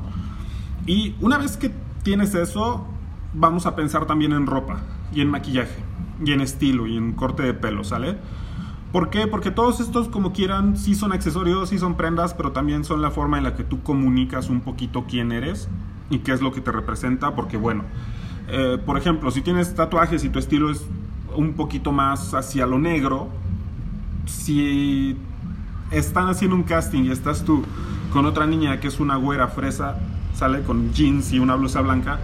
Y 0.87 1.15
una 1.21 1.39
vez 1.39 1.57
que 1.57 1.71
tienes 2.03 2.35
eso, 2.35 2.87
vamos 3.35 3.67
a 3.67 3.77
pensar 3.77 4.07
también 4.07 4.33
en 4.33 4.47
ropa 4.47 4.81
y 5.13 5.21
en 5.21 5.31
maquillaje 5.31 5.83
y 6.25 6.33
en 6.33 6.41
estilo 6.41 6.87
y 6.87 6.97
en 6.97 7.13
corte 7.13 7.43
de 7.43 7.55
pelo, 7.55 7.85
¿sale? 7.85 8.17
¿Por 8.93 9.11
qué? 9.11 9.27
Porque 9.27 9.51
todos 9.51 9.81
estos, 9.81 10.09
como 10.09 10.33
quieran, 10.33 10.77
sí 10.77 10.95
son 10.95 11.13
accesorios, 11.13 11.69
sí 11.69 11.79
son 11.79 11.97
prendas, 11.97 12.35
pero 12.35 12.51
también 12.53 12.85
son 12.85 13.03
la 13.03 13.11
forma 13.11 13.39
en 13.39 13.45
la 13.45 13.55
que 13.55 13.63
tú 13.63 13.83
comunicas 13.83 14.49
un 14.51 14.61
poquito 14.61 15.05
quién 15.09 15.31
eres 15.31 15.69
y 16.11 16.19
qué 16.19 16.33
es 16.33 16.41
lo 16.41 16.51
que 16.51 16.61
te 16.61 16.73
representa, 16.73 17.37
porque 17.37 17.57
bueno, 17.57 17.85
eh, 18.49 18.79
por 18.85 18.99
ejemplo, 18.99 19.31
si 19.31 19.43
tienes 19.43 19.75
tatuajes 19.77 20.25
y 20.25 20.29
tu 20.29 20.41
estilo 20.41 20.71
es 20.71 20.85
un 21.37 21.53
poquito 21.53 21.93
más 21.93 22.35
hacia 22.35 22.67
lo 22.67 22.81
negro, 22.81 23.29
si 24.27 25.17
están 25.91 26.29
haciendo 26.29 26.57
un 26.57 26.63
casting 26.63 27.05
y 27.05 27.11
estás 27.11 27.45
tú 27.45 27.65
con 28.13 28.27
otra 28.27 28.47
niña 28.47 28.81
que 28.81 28.89
es 28.89 29.01
una 29.01 29.17
güera 29.17 29.49
fresa, 29.49 29.99
sale 30.35 30.63
con 30.63 30.93
jeans 30.93 31.33
y 31.33 31.39
una 31.39 31.55
blusa 31.55 31.81
blanca, 31.81 32.19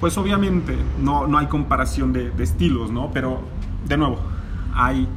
pues 0.00 0.16
obviamente 0.18 0.76
no, 1.00 1.26
no 1.26 1.38
hay 1.38 1.46
comparación 1.46 2.12
de, 2.12 2.32
estilos, 2.38 2.90
¿no? 2.90 3.10
Pero 3.12 3.40
de 3.86 3.96
nuevo, 3.96 4.18
hay 4.74 5.08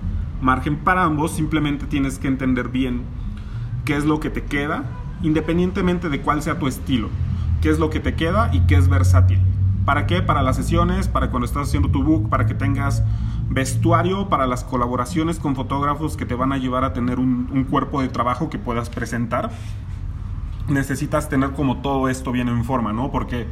margen 0.41 0.77
para 0.77 1.03
ambos, 1.03 1.31
simplemente 1.31 1.85
tienes 1.85 2.17
que 2.17 2.27
entender 2.27 2.69
bien 2.69 3.03
qué 3.85 3.97
es 3.97 4.05
lo 4.05 4.19
que 4.19 4.29
te 4.29 4.43
queda, 4.43 4.85
independientemente 5.21 6.09
de 6.09 6.21
cuál 6.21 6.41
sea 6.41 6.59
tu 6.59 6.67
estilo, 6.67 7.09
qué 7.61 7.69
es 7.69 7.79
lo 7.79 7.89
que 7.89 7.99
te 7.99 8.15
queda 8.15 8.49
y 8.53 8.61
qué 8.61 8.75
es 8.75 8.87
versátil 8.87 9.39
¿Para 9.89 10.05
qué? 10.05 10.21
Para 10.21 10.43
las 10.43 10.55
sesiones, 10.55 11.07
para 11.07 11.31
cuando 11.31 11.47
estás 11.47 11.67
haciendo 11.67 11.89
tu 11.89 12.03
book, 12.03 12.29
para 12.29 12.45
que 12.45 12.53
tengas 12.53 13.01
vestuario, 13.49 14.29
para 14.29 14.45
las 14.45 14.63
colaboraciones 14.63 15.39
con 15.39 15.55
fotógrafos 15.55 16.15
que 16.15 16.27
te 16.27 16.35
van 16.35 16.53
a 16.53 16.59
llevar 16.59 16.83
a 16.83 16.93
tener 16.93 17.17
un, 17.17 17.65
cuerpo 17.67 17.99
de 17.99 18.07
trabajo 18.07 18.51
que 18.51 18.59
puedas 18.59 18.91
presentar. 18.91 19.49
Necesitas 20.67 21.27
tener 21.27 21.53
como 21.53 21.77
todo 21.77 22.07
esto 22.07 22.31
bien 22.31 22.49
en 22.49 22.65
forma, 22.65 22.93
¿no? 22.93 23.09
Porque 23.09 23.47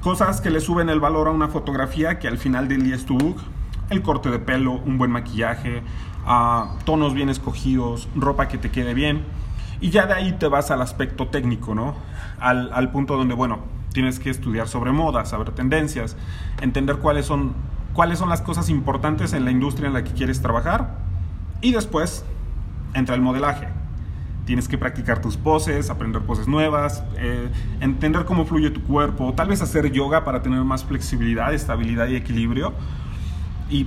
cosas 0.00 0.40
que 0.40 0.50
le 0.50 0.60
suben 0.60 0.88
el 0.88 0.98
valor 0.98 1.28
a 1.28 1.30
una 1.30 1.46
fotografía 1.46 2.18
que 2.18 2.26
al 2.26 2.38
final 2.38 2.66
del 2.66 2.82
día 2.82 2.96
es 2.96 3.06
tu 3.06 3.16
book, 3.16 3.36
el 3.90 4.02
corte 4.02 4.30
de 4.32 4.40
pelo, 4.40 4.72
un 4.72 4.98
buen 4.98 5.12
maquillaje, 5.12 5.84
uh, 6.26 6.76
tonos 6.84 7.14
bien 7.14 7.28
escogidos, 7.28 8.08
ropa 8.16 8.48
que 8.48 8.58
te 8.58 8.72
quede 8.72 8.94
bien. 8.94 9.22
Y 9.80 9.90
ya 9.90 10.06
de 10.06 10.14
ahí 10.14 10.32
te 10.32 10.48
vas 10.48 10.72
al 10.72 10.82
aspecto 10.82 11.28
técnico, 11.28 11.72
¿no? 11.72 11.94
Al 12.40 12.90
punto 12.90 13.16
donde, 13.16 13.34
bueno, 13.34 13.60
tienes 13.92 14.18
que 14.18 14.30
estudiar 14.30 14.68
sobre 14.68 14.92
moda, 14.92 15.24
saber 15.24 15.50
tendencias, 15.50 16.16
entender 16.60 16.96
cuáles 16.96 17.26
son, 17.26 17.52
cuáles 17.94 18.18
son 18.18 18.28
las 18.28 18.40
cosas 18.40 18.68
importantes 18.68 19.32
en 19.32 19.44
la 19.44 19.50
industria 19.50 19.88
en 19.88 19.94
la 19.94 20.04
que 20.04 20.12
quieres 20.12 20.40
trabajar. 20.42 20.98
Y 21.60 21.72
después 21.72 22.24
entra 22.94 23.14
el 23.14 23.22
modelaje. 23.22 23.68
Tienes 24.44 24.66
que 24.66 24.76
practicar 24.76 25.20
tus 25.20 25.36
poses, 25.36 25.88
aprender 25.88 26.22
poses 26.22 26.48
nuevas, 26.48 27.04
eh, 27.16 27.48
entender 27.80 28.24
cómo 28.24 28.44
fluye 28.44 28.70
tu 28.70 28.82
cuerpo, 28.82 29.32
tal 29.34 29.48
vez 29.48 29.62
hacer 29.62 29.92
yoga 29.92 30.24
para 30.24 30.42
tener 30.42 30.64
más 30.64 30.84
flexibilidad, 30.84 31.54
estabilidad 31.54 32.08
y 32.08 32.16
equilibrio. 32.16 32.72
Y 33.70 33.86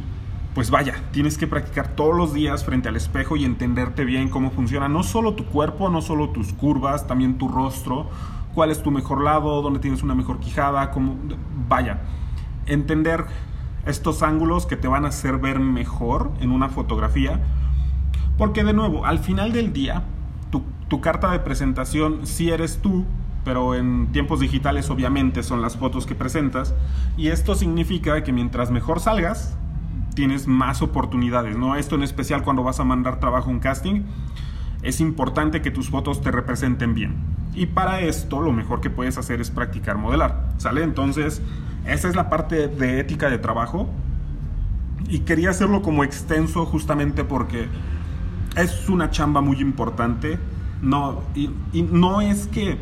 pues 0.54 0.72
vaya, 0.72 0.96
tienes 1.12 1.38
que 1.38 1.48
practicar 1.48 1.90
todos 1.90 2.16
los 2.16 2.34
días 2.34 2.64
frente 2.64 2.88
al 2.88 2.96
espejo 2.96 3.36
y 3.36 3.44
entenderte 3.44 4.06
bien 4.06 4.30
cómo 4.30 4.52
funciona 4.52 4.88
no 4.88 5.04
solo 5.04 5.34
tu 5.34 5.46
cuerpo, 5.46 5.90
no 5.90 6.02
solo 6.02 6.30
tus 6.30 6.54
curvas, 6.54 7.06
también 7.06 7.38
tu 7.38 7.50
rostro, 7.50 8.10
cuál 8.56 8.72
es 8.72 8.82
tu 8.82 8.90
mejor 8.90 9.22
lado, 9.22 9.62
dónde 9.62 9.80
tienes 9.80 10.02
una 10.02 10.16
mejor 10.16 10.40
quijada, 10.40 10.90
cómo 10.90 11.18
vaya, 11.68 12.00
entender 12.66 13.26
estos 13.86 14.24
ángulos 14.24 14.66
que 14.66 14.78
te 14.78 14.88
van 14.88 15.06
a 15.06 15.10
hacer 15.10 15.38
ver 15.38 15.60
mejor 15.60 16.32
en 16.40 16.52
una 16.52 16.70
fotografía, 16.70 17.42
porque 18.38 18.64
de 18.64 18.74
nuevo, 18.74 19.06
al 19.06 19.20
final 19.20 19.52
del 19.52 19.74
día, 19.74 20.04
tu, 20.88 21.02
carta 21.02 21.30
de 21.30 21.40
presentación 21.40 22.26
si 22.26 22.52
eres 22.52 22.80
tú, 22.82 23.04
pero 23.44 23.76
en 23.76 24.14
tiempos 24.14 24.40
digitales 24.40 24.90
obviamente 24.90 25.44
son 25.44 25.62
las 25.62 25.76
fotos 25.76 26.06
que 26.06 26.16
presentas, 26.16 26.74
y 27.18 27.28
esto 27.28 27.54
significa 27.54 28.24
que 28.24 28.32
mientras 28.32 28.72
mejor 28.72 29.02
salgas, 29.02 29.58
tienes 30.16 30.48
más 30.48 30.82
oportunidades, 30.82 31.58
¿no? 31.58 31.76
Esto 31.76 31.96
en 31.96 32.04
especial 32.04 32.44
cuando 32.44 32.64
vas 32.64 32.80
a 32.80 32.86
mandar 32.86 33.20
trabajo 33.20 33.52
en 33.52 33.60
casting, 33.60 34.04
es 34.86 35.02
importante 35.02 35.62
que 35.62 35.72
tus 35.72 35.90
fotos 35.90 36.22
te 36.22 36.32
representen 36.32 36.94
bien. 36.94 37.16
Y 37.54 37.66
para 37.66 38.00
esto 38.00 38.42
lo 38.42 38.54
mejor 38.54 38.82
que 38.82 38.90
puedes 38.90 39.18
hacer 39.18 39.42
es 39.42 39.52
practicar 39.52 39.98
modelar, 39.98 40.50
¿sale? 40.58 40.84
Entonces, 40.84 41.42
esa 41.86 42.08
es 42.08 42.16
la 42.16 42.30
parte 42.30 42.68
de 42.68 43.00
ética 43.00 43.30
de 43.30 43.38
trabajo. 43.38 43.90
Y 45.10 45.20
quería 45.20 45.50
hacerlo 45.50 45.82
como 45.82 46.04
extenso 46.04 46.66
justamente 46.66 47.24
porque 47.24 47.68
es 48.56 48.88
una 48.88 49.10
chamba 49.10 49.42
muy 49.42 49.60
importante. 49.60 50.40
No, 50.82 51.22
y, 51.36 51.50
no 51.74 52.22
es 52.22 52.48
que, 52.48 52.78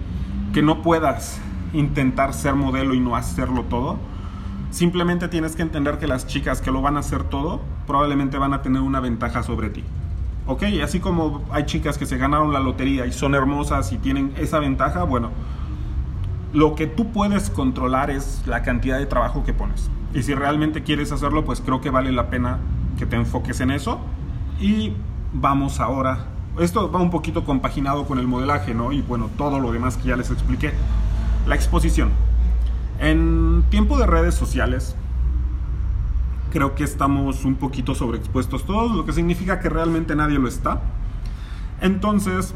que 0.54 0.62
no 0.62 0.82
puedas 0.82 1.40
intentar 1.74 2.34
ser 2.34 2.54
modelo 2.54 2.94
y 2.94 3.00
no 3.00 3.16
hacerlo 3.16 3.64
todo 3.64 3.98
Simplemente 4.74 5.28
tienes 5.28 5.56
que 5.56 5.62
entender 5.62 6.00
que 6.00 6.08
las 6.08 6.26
chicas 6.26 6.60
que 6.60 6.72
lo 6.72 6.82
van 6.82 6.98
a 6.98 7.02
hacer 7.02 7.26
todo 7.26 7.62
probablemente 7.86 8.40
van 8.40 8.54
a 8.56 8.64
tener 8.64 8.82
una 8.82 9.00
ventaja 9.00 9.44
sobre 9.44 9.70
ti. 9.70 9.84
¿Ok? 10.46 10.64
Así 10.84 11.00
como 11.00 11.42
hay 11.52 11.66
chicas 11.66 11.98
que 11.98 12.06
se 12.06 12.18
ganaron 12.18 12.52
la 12.52 12.60
lotería 12.60 13.06
y 13.06 13.14
son 13.14 13.34
hermosas 13.34 13.92
y 13.94 13.98
tienen 13.98 14.34
esa 14.38 14.60
ventaja, 14.60 15.04
bueno, 15.04 15.30
lo 16.52 16.76
que 16.76 16.86
tú 16.86 17.12
puedes 17.12 17.50
controlar 17.50 18.12
es 18.12 18.44
la 18.46 18.62
cantidad 18.62 19.00
de 19.00 19.06
trabajo 19.06 19.44
que 19.44 19.54
pones. 19.54 19.90
Y 20.14 20.22
si 20.22 20.36
realmente 20.36 20.84
quieres 20.84 21.12
hacerlo, 21.12 21.44
pues 21.44 21.62
creo 21.62 21.82
que 21.82 21.90
vale 21.90 22.12
la 22.12 22.30
pena 22.30 22.60
que 23.00 23.06
te 23.06 23.16
enfoques 23.16 23.60
en 23.62 23.72
eso. 23.72 24.00
Y 24.60 24.94
vamos 25.34 25.80
ahora. 25.80 26.26
Esto 26.60 26.92
va 26.92 27.00
un 27.00 27.10
poquito 27.10 27.44
compaginado 27.44 28.06
con 28.06 28.20
el 28.20 28.28
modelaje, 28.28 28.76
¿no? 28.76 28.92
Y 28.92 29.02
bueno, 29.02 29.30
todo 29.38 29.60
lo 29.60 29.72
demás 29.72 29.98
que 29.98 30.10
ya 30.10 30.16
les 30.16 30.30
expliqué. 30.30 30.72
La 31.48 31.56
exposición. 31.56 32.12
En 33.00 33.64
tiempo 33.70 33.98
de 33.98 34.06
redes 34.06 34.36
sociales, 34.36 34.96
creo 36.54 36.76
que 36.76 36.84
estamos 36.84 37.46
un 37.46 37.56
poquito 37.56 37.96
sobreexpuestos 37.96 38.64
todos, 38.64 38.96
lo 38.96 39.06
que 39.06 39.12
significa 39.12 39.60
que 39.60 39.70
realmente 39.70 40.16
nadie 40.16 40.38
lo 40.38 40.48
está. 40.48 40.84
Entonces, 41.82 42.54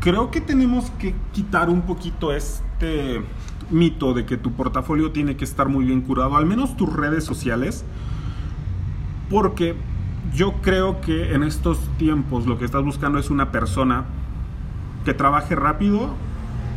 creo 0.00 0.30
que 0.30 0.42
tenemos 0.42 0.90
que 0.98 1.14
quitar 1.32 1.70
un 1.70 1.80
poquito 1.80 2.30
este 2.30 3.22
mito 3.70 4.12
de 4.12 4.26
que 4.26 4.36
tu 4.36 4.52
portafolio 4.52 5.12
tiene 5.12 5.36
que 5.36 5.44
estar 5.44 5.68
muy 5.70 5.86
bien 5.86 6.02
curado, 6.02 6.36
al 6.36 6.44
menos 6.44 6.76
tus 6.76 6.92
redes 6.92 7.24
sociales, 7.24 7.86
porque 9.30 9.74
yo 10.34 10.52
creo 10.60 11.00
que 11.00 11.34
en 11.34 11.42
estos 11.42 11.78
tiempos 11.96 12.46
lo 12.46 12.58
que 12.58 12.66
estás 12.66 12.84
buscando 12.84 13.18
es 13.18 13.30
una 13.30 13.50
persona 13.50 14.04
que 15.06 15.14
trabaje 15.14 15.54
rápido 15.56 16.10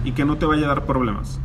y 0.06 0.14
que 0.14 0.24
no 0.24 0.38
te 0.38 0.46
vaya 0.46 0.66
a 0.66 0.70
dar 0.70 0.86
problemas. 0.86 1.42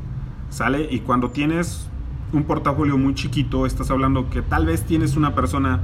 ¿sale? 0.50 0.88
Y 0.90 1.00
cuando 1.00 1.30
tienes 1.30 1.88
un 2.32 2.44
portafolio 2.44 2.98
muy 2.98 3.14
chiquito, 3.14 3.66
estás 3.66 3.90
hablando 3.90 4.30
que 4.30 4.42
tal 4.42 4.66
vez 4.66 4.84
tienes 4.84 5.16
una 5.16 5.34
persona 5.34 5.80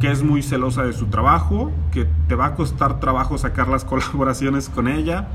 que 0.00 0.10
es 0.10 0.22
muy 0.22 0.42
celosa 0.42 0.82
de 0.82 0.92
su 0.92 1.06
trabajo, 1.06 1.70
que 1.92 2.06
te 2.26 2.34
va 2.34 2.46
a 2.46 2.54
costar 2.54 3.00
trabajo 3.00 3.38
sacar 3.38 3.68
las 3.68 3.84
colaboraciones 3.86 4.68
con 4.68 4.88
ella. 4.88 5.28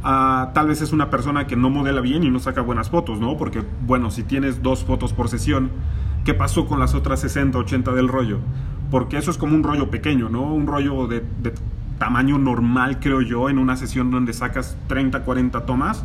Uh, 0.00 0.52
tal 0.52 0.68
vez 0.68 0.82
es 0.82 0.92
una 0.92 1.08
persona 1.08 1.46
que 1.46 1.56
no 1.56 1.70
modela 1.70 2.02
bien 2.02 2.22
y 2.24 2.30
no 2.30 2.38
saca 2.38 2.60
buenas 2.60 2.90
fotos, 2.90 3.18
¿no? 3.18 3.38
Porque, 3.38 3.62
bueno, 3.86 4.10
si 4.10 4.22
tienes 4.22 4.62
dos 4.62 4.84
fotos 4.84 5.14
por 5.14 5.28
sesión, 5.28 5.70
¿qué 6.24 6.34
pasó 6.34 6.66
con 6.66 6.78
las 6.78 6.94
otras 6.94 7.20
60, 7.20 7.56
80 7.58 7.92
del 7.92 8.08
rollo? 8.08 8.38
Porque 8.90 9.16
eso 9.16 9.30
es 9.30 9.38
como 9.38 9.56
un 9.56 9.62
rollo 9.62 9.90
pequeño, 9.90 10.28
¿no? 10.28 10.42
Un 10.42 10.66
rollo 10.66 11.06
de, 11.06 11.24
de 11.42 11.54
tamaño 11.98 12.36
normal, 12.36 13.00
creo 13.00 13.22
yo, 13.22 13.48
en 13.48 13.58
una 13.58 13.76
sesión 13.76 14.10
donde 14.10 14.34
sacas 14.34 14.76
30, 14.88 15.24
40 15.24 15.64
tomas. 15.64 16.04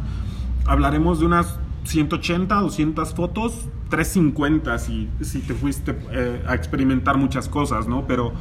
Hablaremos 0.65 1.19
de 1.19 1.25
unas 1.25 1.58
180, 1.83 2.55
200 2.55 3.13
fotos, 3.13 3.67
350 3.89 4.77
si, 4.79 5.09
si 5.21 5.39
te 5.39 5.53
fuiste 5.53 5.97
eh, 6.11 6.43
a 6.47 6.55
experimentar 6.55 7.17
muchas 7.17 7.49
cosas, 7.49 7.87
¿no? 7.87 8.05
Pero 8.07 8.33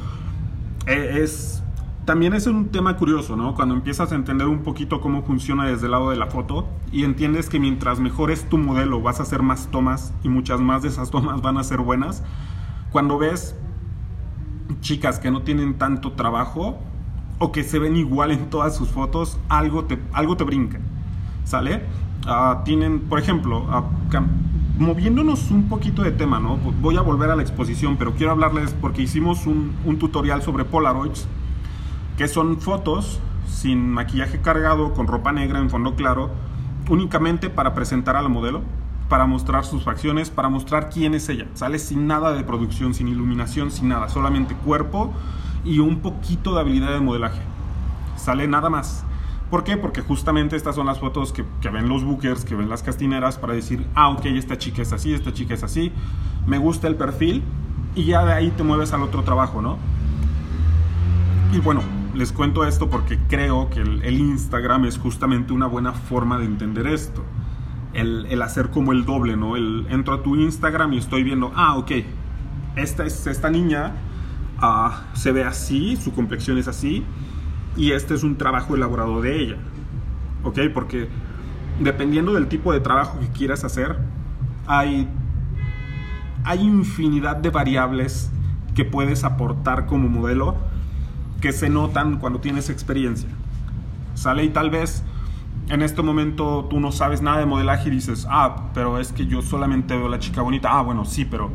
eh, 0.85 1.19
es, 1.21 1.63
también 2.05 2.33
es 2.33 2.47
un 2.47 2.69
tema 2.69 2.97
curioso, 2.97 3.35
¿no? 3.35 3.55
Cuando 3.55 3.75
empiezas 3.75 4.11
a 4.11 4.15
entender 4.15 4.47
un 4.47 4.63
poquito 4.63 5.01
cómo 5.01 5.23
funciona 5.23 5.65
desde 5.67 5.85
el 5.85 5.91
lado 5.91 6.09
de 6.09 6.15
la 6.15 6.27
foto 6.27 6.67
y 6.91 7.03
entiendes 7.03 7.49
que 7.49 7.59
mientras 7.59 7.99
mejor 7.99 8.31
es 8.31 8.47
tu 8.49 8.57
modelo 8.57 9.01
vas 9.01 9.19
a 9.19 9.23
hacer 9.23 9.43
más 9.43 9.69
tomas 9.69 10.13
y 10.23 10.29
muchas 10.29 10.59
más 10.59 10.81
de 10.81 10.89
esas 10.89 11.11
tomas 11.11 11.41
van 11.41 11.57
a 11.57 11.63
ser 11.63 11.79
buenas. 11.79 12.23
Cuando 12.91 13.17
ves 13.17 13.55
chicas 14.81 15.19
que 15.19 15.31
no 15.31 15.41
tienen 15.41 15.77
tanto 15.77 16.13
trabajo 16.13 16.79
o 17.39 17.51
que 17.51 17.63
se 17.63 17.79
ven 17.79 17.95
igual 17.95 18.31
en 18.31 18.49
todas 18.49 18.75
sus 18.75 18.89
fotos, 18.89 19.39
algo 19.47 19.85
te, 19.85 19.99
algo 20.11 20.35
te 20.37 20.43
brinca, 20.43 20.79
¿sale? 21.43 21.83
Uh, 22.27 22.63
tienen, 22.63 23.01
por 23.01 23.19
ejemplo, 23.19 23.59
uh, 23.61 24.81
moviéndonos 24.81 25.51
un 25.51 25.69
poquito 25.69 26.03
de 26.03 26.11
tema, 26.11 26.39
¿no? 26.39 26.57
Voy 26.57 26.97
a 26.97 27.01
volver 27.01 27.31
a 27.31 27.35
la 27.35 27.41
exposición, 27.41 27.97
pero 27.97 28.13
quiero 28.13 28.31
hablarles 28.31 28.75
porque 28.79 29.01
hicimos 29.01 29.45
un, 29.47 29.75
un, 29.85 29.99
tutorial 29.99 30.41
sobre 30.41 30.65
Polaroids, 30.65 31.27
que 32.17 32.27
son 32.27 32.59
fotos 32.59 33.19
sin 33.47 33.89
maquillaje 33.89 34.41
cargado, 34.41 34.93
con 34.93 35.07
ropa 35.07 35.31
negra 35.31 35.59
en 35.59 35.69
fondo 35.69 35.95
claro, 35.95 36.29
únicamente 36.89 37.49
para 37.49 37.73
presentar 37.73 38.15
a 38.15 38.21
la 38.21 38.29
modelo, 38.29 38.61
para 39.09 39.25
mostrar 39.25 39.65
sus 39.65 39.83
facciones, 39.83 40.29
para 40.29 40.49
mostrar 40.49 40.89
quién 40.89 41.13
es 41.13 41.27
ella. 41.29 41.47
Sale 41.55 41.79
sin 41.79 42.07
nada 42.07 42.33
de 42.33 42.43
producción, 42.43 42.93
sin 42.93 43.07
iluminación, 43.07 43.71
sin 43.71 43.89
nada, 43.89 44.07
solamente 44.07 44.53
cuerpo 44.53 45.11
y 45.65 45.79
un 45.79 45.99
poquito 45.99 46.53
de 46.53 46.61
habilidad 46.61 46.91
de 46.91 46.99
modelaje. 46.99 47.41
Sale 48.15 48.47
nada 48.47 48.69
más. 48.69 49.03
¿Por 49.49 49.63
qué? 49.63 49.77
Porque 49.77 50.01
justamente 50.01 50.55
estas 50.55 50.75
son 50.75 50.85
las 50.85 50.99
fotos 50.99 51.33
que, 51.33 51.43
ven 51.69 51.89
los 51.89 52.03
bookers, 52.03 52.45
que 52.45 52.55
ven 52.55 52.69
las 52.69 52.83
castineras 52.83 53.37
para 53.37 53.53
decir, 53.53 53.85
ah, 53.95 54.09
ok, 54.09 54.25
esta 54.25 54.57
chica 54.57 54.83
es 54.83 54.93
así, 54.93 55.13
esta 55.13 55.33
chica 55.33 55.55
es 55.55 55.63
así, 55.63 55.91
me 56.45 56.59
gusta 56.59 56.87
el 56.87 56.95
perfil 56.95 57.43
y 57.95 58.05
ya 58.05 58.23
de 58.25 58.33
ahí 58.33 58.51
te 58.51 58.61
mueves 58.61 58.93
al 58.93 59.01
otro 59.01 59.23
trabajo, 59.23 59.61
¿no? 59.61 59.77
Y 61.51 61.59
bueno, 61.59 61.81
les 62.13 62.31
cuento 62.31 62.63
esto 62.63 62.91
porque 62.91 63.17
creo 63.27 63.71
que 63.71 63.81
el, 63.81 64.19
Instagram 64.19 64.85
es 64.85 64.99
justamente 64.99 65.51
una 65.51 65.65
buena 65.65 65.93
forma 65.93 66.37
de 66.37 66.45
entender 66.45 66.85
esto. 66.85 67.23
El, 67.93 68.39
hacer 68.43 68.69
como 68.69 68.91
el 68.91 69.03
doble, 69.03 69.35
¿no? 69.35 69.55
El, 69.55 69.87
entro 69.89 70.13
a 70.13 70.21
tu 70.21 70.35
Instagram 70.35 70.93
y 70.93 70.99
estoy 70.99 71.23
viendo, 71.23 71.51
ah, 71.55 71.75
ok, 71.75 71.91
esta 72.75 73.03
es 73.03 73.25
esta 73.25 73.49
niña, 73.49 73.93
uh, 74.61 74.91
se 75.17 75.31
ve 75.31 75.43
así, 75.43 75.95
su 75.95 76.13
complexión 76.13 76.59
es 76.59 76.67
así, 76.67 77.03
y 77.79 77.93
este 77.93 78.13
es 78.13 78.23
un 78.23 78.35
trabajo 78.35 78.75
elaborado 78.75 79.21
de 79.21 79.41
ella. 79.41 79.55
¿Ok? 80.43 80.59
Porque 80.73 81.07
dependiendo 81.79 82.33
del 82.33 82.49
tipo 82.49 82.73
de 82.73 82.81
trabajo 82.81 83.17
que 83.21 83.29
quieras 83.29 83.63
hacer, 83.63 83.97
hay, 84.67 85.07
hay 86.43 86.59
infinidad 86.59 87.37
de 87.37 87.49
variables 87.49 88.31
que 88.75 88.83
puedes 88.83 89.23
aportar 89.23 89.85
como 89.85 90.09
modelo 90.09 90.57
que 91.39 91.53
se 91.53 91.69
notan 91.69 92.17
cuando 92.19 92.41
tienes 92.41 92.69
experiencia. 92.69 93.29
¿Sale? 94.13 94.43
Y 94.43 94.49
tal 94.49 94.69
vez 94.69 95.03
en 95.69 95.81
este 95.81 96.01
momento 96.01 96.67
tú 96.69 96.81
no 96.81 96.91
sabes 96.91 97.21
nada 97.21 97.39
de 97.39 97.45
modelaje 97.45 97.87
y 97.87 97.91
dices, 97.91 98.27
ah, 98.29 98.71
pero 98.73 98.99
es 98.99 99.13
que 99.13 99.25
yo 99.25 99.41
solamente 99.41 99.95
veo 99.95 100.09
la 100.09 100.19
chica 100.19 100.41
bonita. 100.41 100.69
Ah, 100.69 100.81
bueno, 100.81 101.05
sí, 101.05 101.23
pero 101.23 101.49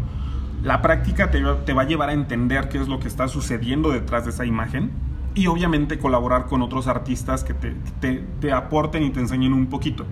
la 0.62 0.80
práctica 0.80 1.30
te, 1.30 1.42
va 1.42 1.82
a 1.82 1.84
llevar 1.84 2.08
a 2.08 2.14
entender 2.14 2.70
qué 2.70 2.78
es 2.78 2.88
lo 2.88 2.98
que 2.98 3.08
está 3.08 3.28
sucediendo 3.28 3.90
detrás 3.90 4.24
de 4.24 4.30
esa 4.30 4.46
imagen 4.46 4.90
y 5.34 5.48
obviamente 5.48 5.98
colaborar 5.98 6.46
con 6.46 6.62
otros 6.62 6.86
artistas 6.86 7.44
que 7.44 7.54
te, 7.54 8.52
aporten 8.52 9.02
y 9.02 9.10
te 9.10 9.20
enseñen 9.20 9.52
un 9.52 9.66
poquito. 9.66 10.06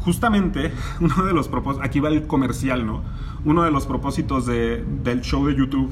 Justamente, 0.00 0.72
uno 1.00 1.24
de 1.24 1.32
los 1.32 1.48
propósitos, 1.48 1.86
aquí 1.86 2.00
va 2.00 2.08
el 2.08 2.26
comercial, 2.26 2.86
¿no? 2.86 3.02
Uno 3.44 3.62
de 3.62 3.70
los 3.70 3.86
propósitos 3.86 4.46
del 4.46 5.20
show 5.22 5.46
de 5.46 5.56
YouTube 5.56 5.90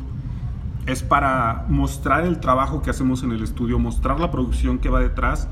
es 0.86 1.02
para 1.02 1.66
mostrar 1.68 2.24
el 2.24 2.40
trabajo 2.40 2.82
que 2.82 2.90
hacemos 2.90 3.22
en 3.22 3.32
el 3.32 3.42
estudio, 3.42 3.78
mostrar 3.78 4.20
la 4.20 4.30
producción 4.30 4.78
que 4.78 4.90
va 4.90 5.00
detrás. 5.00 5.48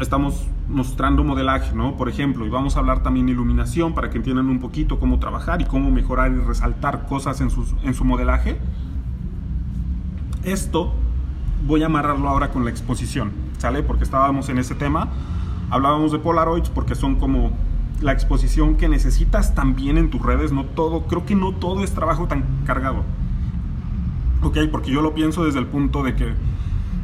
Estamos 0.00 0.46
mostrando 0.68 1.22
modelaje, 1.24 1.74
¿no? 1.74 1.96
Por 1.96 2.08
ejemplo, 2.08 2.46
y 2.46 2.48
vamos 2.48 2.76
a 2.76 2.78
hablar 2.80 3.02
también 3.02 3.26
de 3.26 3.32
iluminación 3.32 3.94
para 3.94 4.10
que 4.10 4.18
entiendan 4.18 4.48
un 4.48 4.60
poquito 4.60 4.98
cómo 4.98 5.18
trabajar 5.18 5.60
y 5.60 5.64
cómo 5.64 5.90
mejorar 5.90 6.32
y 6.32 6.36
resaltar 6.36 7.06
cosas 7.06 7.40
en, 7.40 7.50
en 7.82 7.94
su 7.94 8.04
modelaje. 8.04 8.58
Esto 10.44 10.92
voy 11.66 11.82
a 11.82 11.86
amarrarlo 11.86 12.28
ahora 12.28 12.50
con 12.50 12.64
la 12.64 12.70
exposición, 12.70 13.32
¿sale? 13.58 13.82
Porque 13.82 14.04
estábamos 14.04 14.48
en 14.48 14.58
ese 14.58 14.74
tema. 14.74 15.08
Hablábamos 15.70 16.12
de 16.12 16.18
Polaroids 16.18 16.68
porque 16.68 16.94
son 16.94 17.16
como 17.16 17.52
la 18.00 18.12
exposición 18.12 18.76
que 18.76 18.88
necesitas 18.88 19.54
también 19.54 19.96
en 19.96 20.10
tus 20.10 20.20
redes, 20.20 20.52
no 20.52 20.64
todo, 20.64 21.02
creo 21.06 21.24
que 21.24 21.34
no 21.34 21.52
todo 21.52 21.84
es 21.84 21.92
trabajo 21.92 22.26
tan 22.26 22.44
cargado. 22.66 23.04
Ok, 24.42 24.58
porque 24.70 24.90
yo 24.90 25.02
lo 25.02 25.14
pienso 25.14 25.44
desde 25.44 25.60
el 25.60 25.66
punto 25.66 26.02
de 26.02 26.16
que 26.16 26.34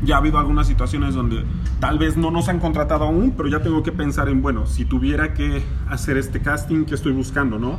ya 0.03 0.17
ha 0.17 0.19
habido 0.19 0.38
algunas 0.38 0.67
situaciones 0.67 1.15
donde 1.15 1.45
tal 1.81 1.99
vez 1.99 2.17
no 2.17 2.31
nos 2.31 2.49
han 2.49 2.59
contratado 2.59 3.05
aún, 3.05 3.35
pero 3.37 3.49
ya 3.49 3.62
tengo 3.62 3.83
que 3.83 3.93
pensar 3.93 4.29
en, 4.29 4.43
bueno, 4.43 4.67
si 4.67 4.85
tuviera 4.85 5.35
que 5.35 5.62
hacer 5.88 6.17
este 6.17 6.41
casting 6.41 6.85
que 6.85 6.95
estoy 6.95 7.12
buscando, 7.12 7.59
¿no? 7.59 7.79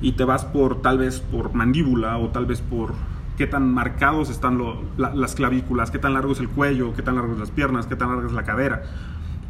Y 0.00 0.12
te 0.12 0.24
vas 0.24 0.44
por 0.44 0.82
tal 0.82 0.98
vez 0.98 1.20
por 1.20 1.54
mandíbula 1.54 2.18
o 2.18 2.28
tal 2.28 2.46
vez 2.46 2.60
por 2.60 2.94
qué 3.36 3.46
tan 3.46 3.72
marcados 3.72 4.30
están 4.30 4.60
las 4.96 5.34
clavículas, 5.34 5.90
qué 5.90 5.98
tan 5.98 6.14
largo 6.14 6.32
es 6.32 6.40
el 6.40 6.48
cuello, 6.48 6.94
qué 6.94 7.02
tan 7.02 7.16
largas 7.16 7.38
las 7.38 7.50
piernas, 7.50 7.86
qué 7.86 7.96
tan 7.96 8.08
larga 8.10 8.26
es 8.26 8.32
la 8.32 8.44
cadera. 8.44 8.82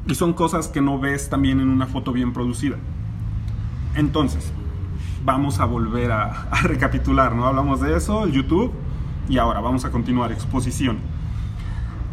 Y 0.07 0.15
son 0.15 0.33
cosas 0.33 0.69
que 0.69 0.81
no 0.81 0.99
ves 0.99 1.31
también 1.31 1.61
en 1.61 1.69
una 1.69 1.87
foto 1.87 2.13
bien 2.13 2.33
producida. 2.33 2.77
Entonces, 3.95 4.53
vamos 5.25 5.61
a 5.61 5.65
volver 5.65 6.13
a, 6.13 6.49
a 6.51 6.63
recapitular, 6.63 7.35
¿no? 7.35 7.47
Hablamos 7.47 7.81
de 7.81 7.97
eso, 7.97 8.25
el 8.25 8.33
YouTube, 8.33 8.73
y 9.29 9.39
ahora 9.39 9.61
vamos 9.61 9.85
a 9.85 9.91
continuar, 9.91 10.33
exposición. 10.33 10.99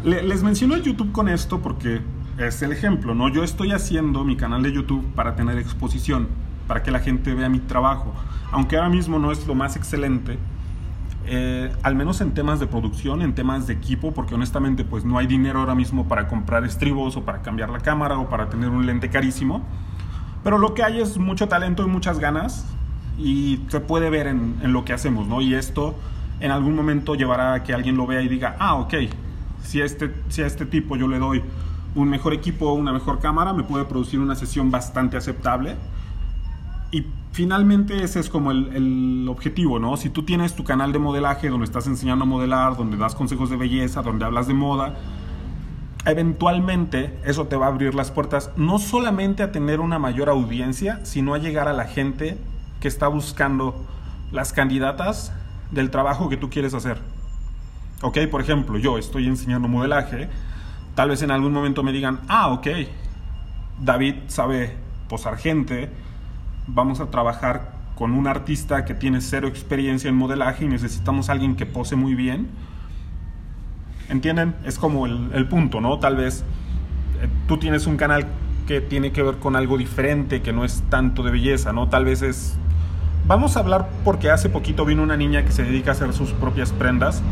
les 0.04 0.42
menciono 0.42 0.74
el 0.74 0.82
YouTube 0.82 1.12
con 1.12 1.28
esto 1.28 1.60
porque 1.60 2.00
es 2.38 2.62
el 2.62 2.72
ejemplo, 2.72 3.14
¿no? 3.14 3.28
Yo 3.28 3.44
estoy 3.44 3.72
haciendo 3.72 4.24
mi 4.24 4.36
canal 4.36 4.62
de 4.62 4.72
YouTube 4.72 5.04
para 5.14 5.36
tener 5.36 5.58
exposición, 5.58 6.28
para 6.66 6.82
que 6.82 6.90
la 6.90 7.00
gente 7.00 7.34
vea 7.34 7.48
mi 7.48 7.60
trabajo. 7.60 8.12
Aunque 8.50 8.76
ahora 8.76 8.88
mismo 8.88 9.18
no 9.18 9.32
es 9.32 9.46
lo 9.46 9.54
más 9.54 9.76
excelente, 9.76 10.38
eh, 11.26 11.72
al 11.82 11.94
menos 11.94 12.20
en 12.20 12.32
temas 12.32 12.60
de 12.60 12.66
producción, 12.66 13.22
en 13.22 13.34
temas 13.34 13.66
de 13.66 13.74
equipo, 13.74 14.12
porque 14.12 14.34
honestamente 14.34 14.84
pues 14.84 15.04
no 15.04 15.18
hay 15.18 15.26
dinero 15.26 15.60
ahora 15.60 15.74
mismo 15.74 16.08
para 16.08 16.28
comprar 16.28 16.64
estribos 16.64 17.16
o 17.16 17.24
para 17.24 17.42
cambiar 17.42 17.70
la 17.70 17.80
cámara 17.80 18.18
o 18.18 18.28
para 18.28 18.48
tener 18.48 18.70
un 18.70 18.86
lente 18.86 19.10
carísimo. 19.10 19.62
Pero 20.44 20.58
lo 20.58 20.74
que 20.74 20.82
hay 20.82 21.00
es 21.00 21.18
mucho 21.18 21.48
talento 21.48 21.84
y 21.84 21.86
muchas 21.86 22.18
ganas 22.18 22.66
y 23.18 23.60
se 23.68 23.80
puede 23.80 24.10
ver 24.10 24.26
en, 24.26 24.56
lo 24.72 24.84
que 24.84 24.92
hacemos, 24.92 25.26
¿no? 25.26 25.40
Y 25.40 25.54
esto 25.54 25.94
en 26.40 26.50
algún 26.50 26.74
momento 26.74 27.14
llevará 27.14 27.54
a 27.54 27.62
que 27.62 27.72
alguien 27.72 27.96
lo 27.96 28.06
vea 28.06 28.22
y 28.22 28.28
diga, 28.28 28.56
ah, 28.58 28.74
ok, 28.74 28.94
si 29.62 29.80
a 29.80 29.84
este, 29.84 30.12
si 30.28 30.42
a 30.42 30.46
este 30.46 30.66
tipo 30.66 30.96
yo 30.96 31.06
le 31.06 31.18
doy 31.18 31.42
un 31.94 32.08
mejor 32.08 32.32
equipo, 32.32 32.72
una 32.72 32.92
mejor 32.92 33.20
cámara, 33.20 33.52
me 33.52 33.62
puede 33.62 33.84
producir 33.84 34.18
una 34.18 34.34
sesión 34.34 34.70
bastante 34.70 35.16
aceptable. 35.16 35.76
Y 36.92 37.06
finalmente 37.32 38.04
ese 38.04 38.20
es 38.20 38.28
como 38.28 38.52
el, 38.52 39.26
objetivo, 39.28 39.78
¿no? 39.78 39.96
Si 39.96 40.10
tú 40.10 40.24
tienes 40.24 40.54
tu 40.54 40.62
canal 40.62 40.92
de 40.92 40.98
modelaje 40.98 41.48
donde 41.48 41.64
estás 41.64 41.86
enseñando 41.86 42.24
a 42.24 42.26
modelar, 42.28 42.76
donde 42.76 42.98
das 42.98 43.14
consejos 43.14 43.48
de 43.48 43.56
belleza, 43.56 44.02
donde 44.02 44.26
hablas 44.26 44.46
de 44.46 44.52
moda, 44.52 44.94
eventualmente 46.04 47.18
eso 47.24 47.46
te 47.46 47.56
va 47.56 47.66
a 47.66 47.68
abrir 47.70 47.94
las 47.94 48.10
puertas 48.10 48.50
no 48.56 48.78
solamente 48.78 49.42
a 49.42 49.52
tener 49.52 49.80
una 49.80 49.98
mayor 49.98 50.28
audiencia, 50.28 51.00
sino 51.04 51.32
a 51.32 51.38
llegar 51.38 51.66
a 51.66 51.72
la 51.72 51.84
gente 51.84 52.36
que 52.80 52.88
está 52.88 53.08
buscando 53.08 53.86
las 54.32 54.52
candidatas 54.52 55.32
del 55.70 55.90
trabajo 55.90 56.28
que 56.28 56.36
tú 56.36 56.50
quieres 56.50 56.74
hacer. 56.74 56.98
Ok, 58.02 58.18
por 58.30 58.42
ejemplo, 58.42 58.78
yo 58.78 58.98
estoy 58.98 59.28
enseñando 59.28 59.66
modelaje, 59.66 60.28
tal 60.94 61.08
vez 61.08 61.22
en 61.22 61.30
algún 61.30 61.52
momento 61.52 61.82
me 61.82 61.92
digan, 61.92 62.20
ah, 62.28 62.48
ok, 62.48 62.66
David 63.80 64.16
sabe 64.26 64.76
posar 65.08 65.38
gente, 65.38 65.88
vamos 66.66 67.00
a 67.00 67.10
trabajar 67.10 67.72
con 67.94 68.12
un 68.12 68.26
artista 68.26 68.84
que 68.84 68.94
tiene 68.94 69.20
cero 69.20 69.48
experiencia 69.48 70.08
en 70.08 70.16
modelaje 70.16 70.64
y 70.64 70.68
necesitamos 70.68 71.28
alguien 71.28 71.56
que 71.56 71.66
pose 71.66 71.96
muy 71.96 72.14
bien. 72.14 72.48
¿Entienden? 74.08 74.54
Es 74.64 74.78
como 74.78 75.06
el, 75.06 75.30
el 75.34 75.46
punto, 75.46 75.80
¿no? 75.80 75.98
Tal 75.98 76.16
vez 76.16 76.44
eh, 77.20 77.28
tú 77.46 77.58
tienes 77.58 77.86
un 77.86 77.96
canal 77.96 78.26
que 78.66 78.80
tiene 78.80 79.12
que 79.12 79.22
ver 79.22 79.36
con 79.36 79.56
algo 79.56 79.78
diferente, 79.78 80.42
que 80.42 80.52
no 80.52 80.64
es 80.64 80.82
tanto 80.88 81.22
de 81.22 81.30
belleza, 81.30 81.72
¿no? 81.72 81.88
Tal 81.88 82.04
vez 82.04 82.22
es 82.22 82.56
Vamos 83.24 83.56
a 83.56 83.60
hablar 83.60 83.88
porque 84.04 84.30
hace 84.30 84.48
poquito 84.48 84.84
vino 84.84 85.02
una 85.02 85.16
niña 85.16 85.44
que 85.44 85.52
se 85.52 85.62
dedica 85.62 85.92
a 85.92 85.94
hacer 85.94 86.12
sus 86.12 86.32
propias 86.32 86.72
prendas. 86.72 87.22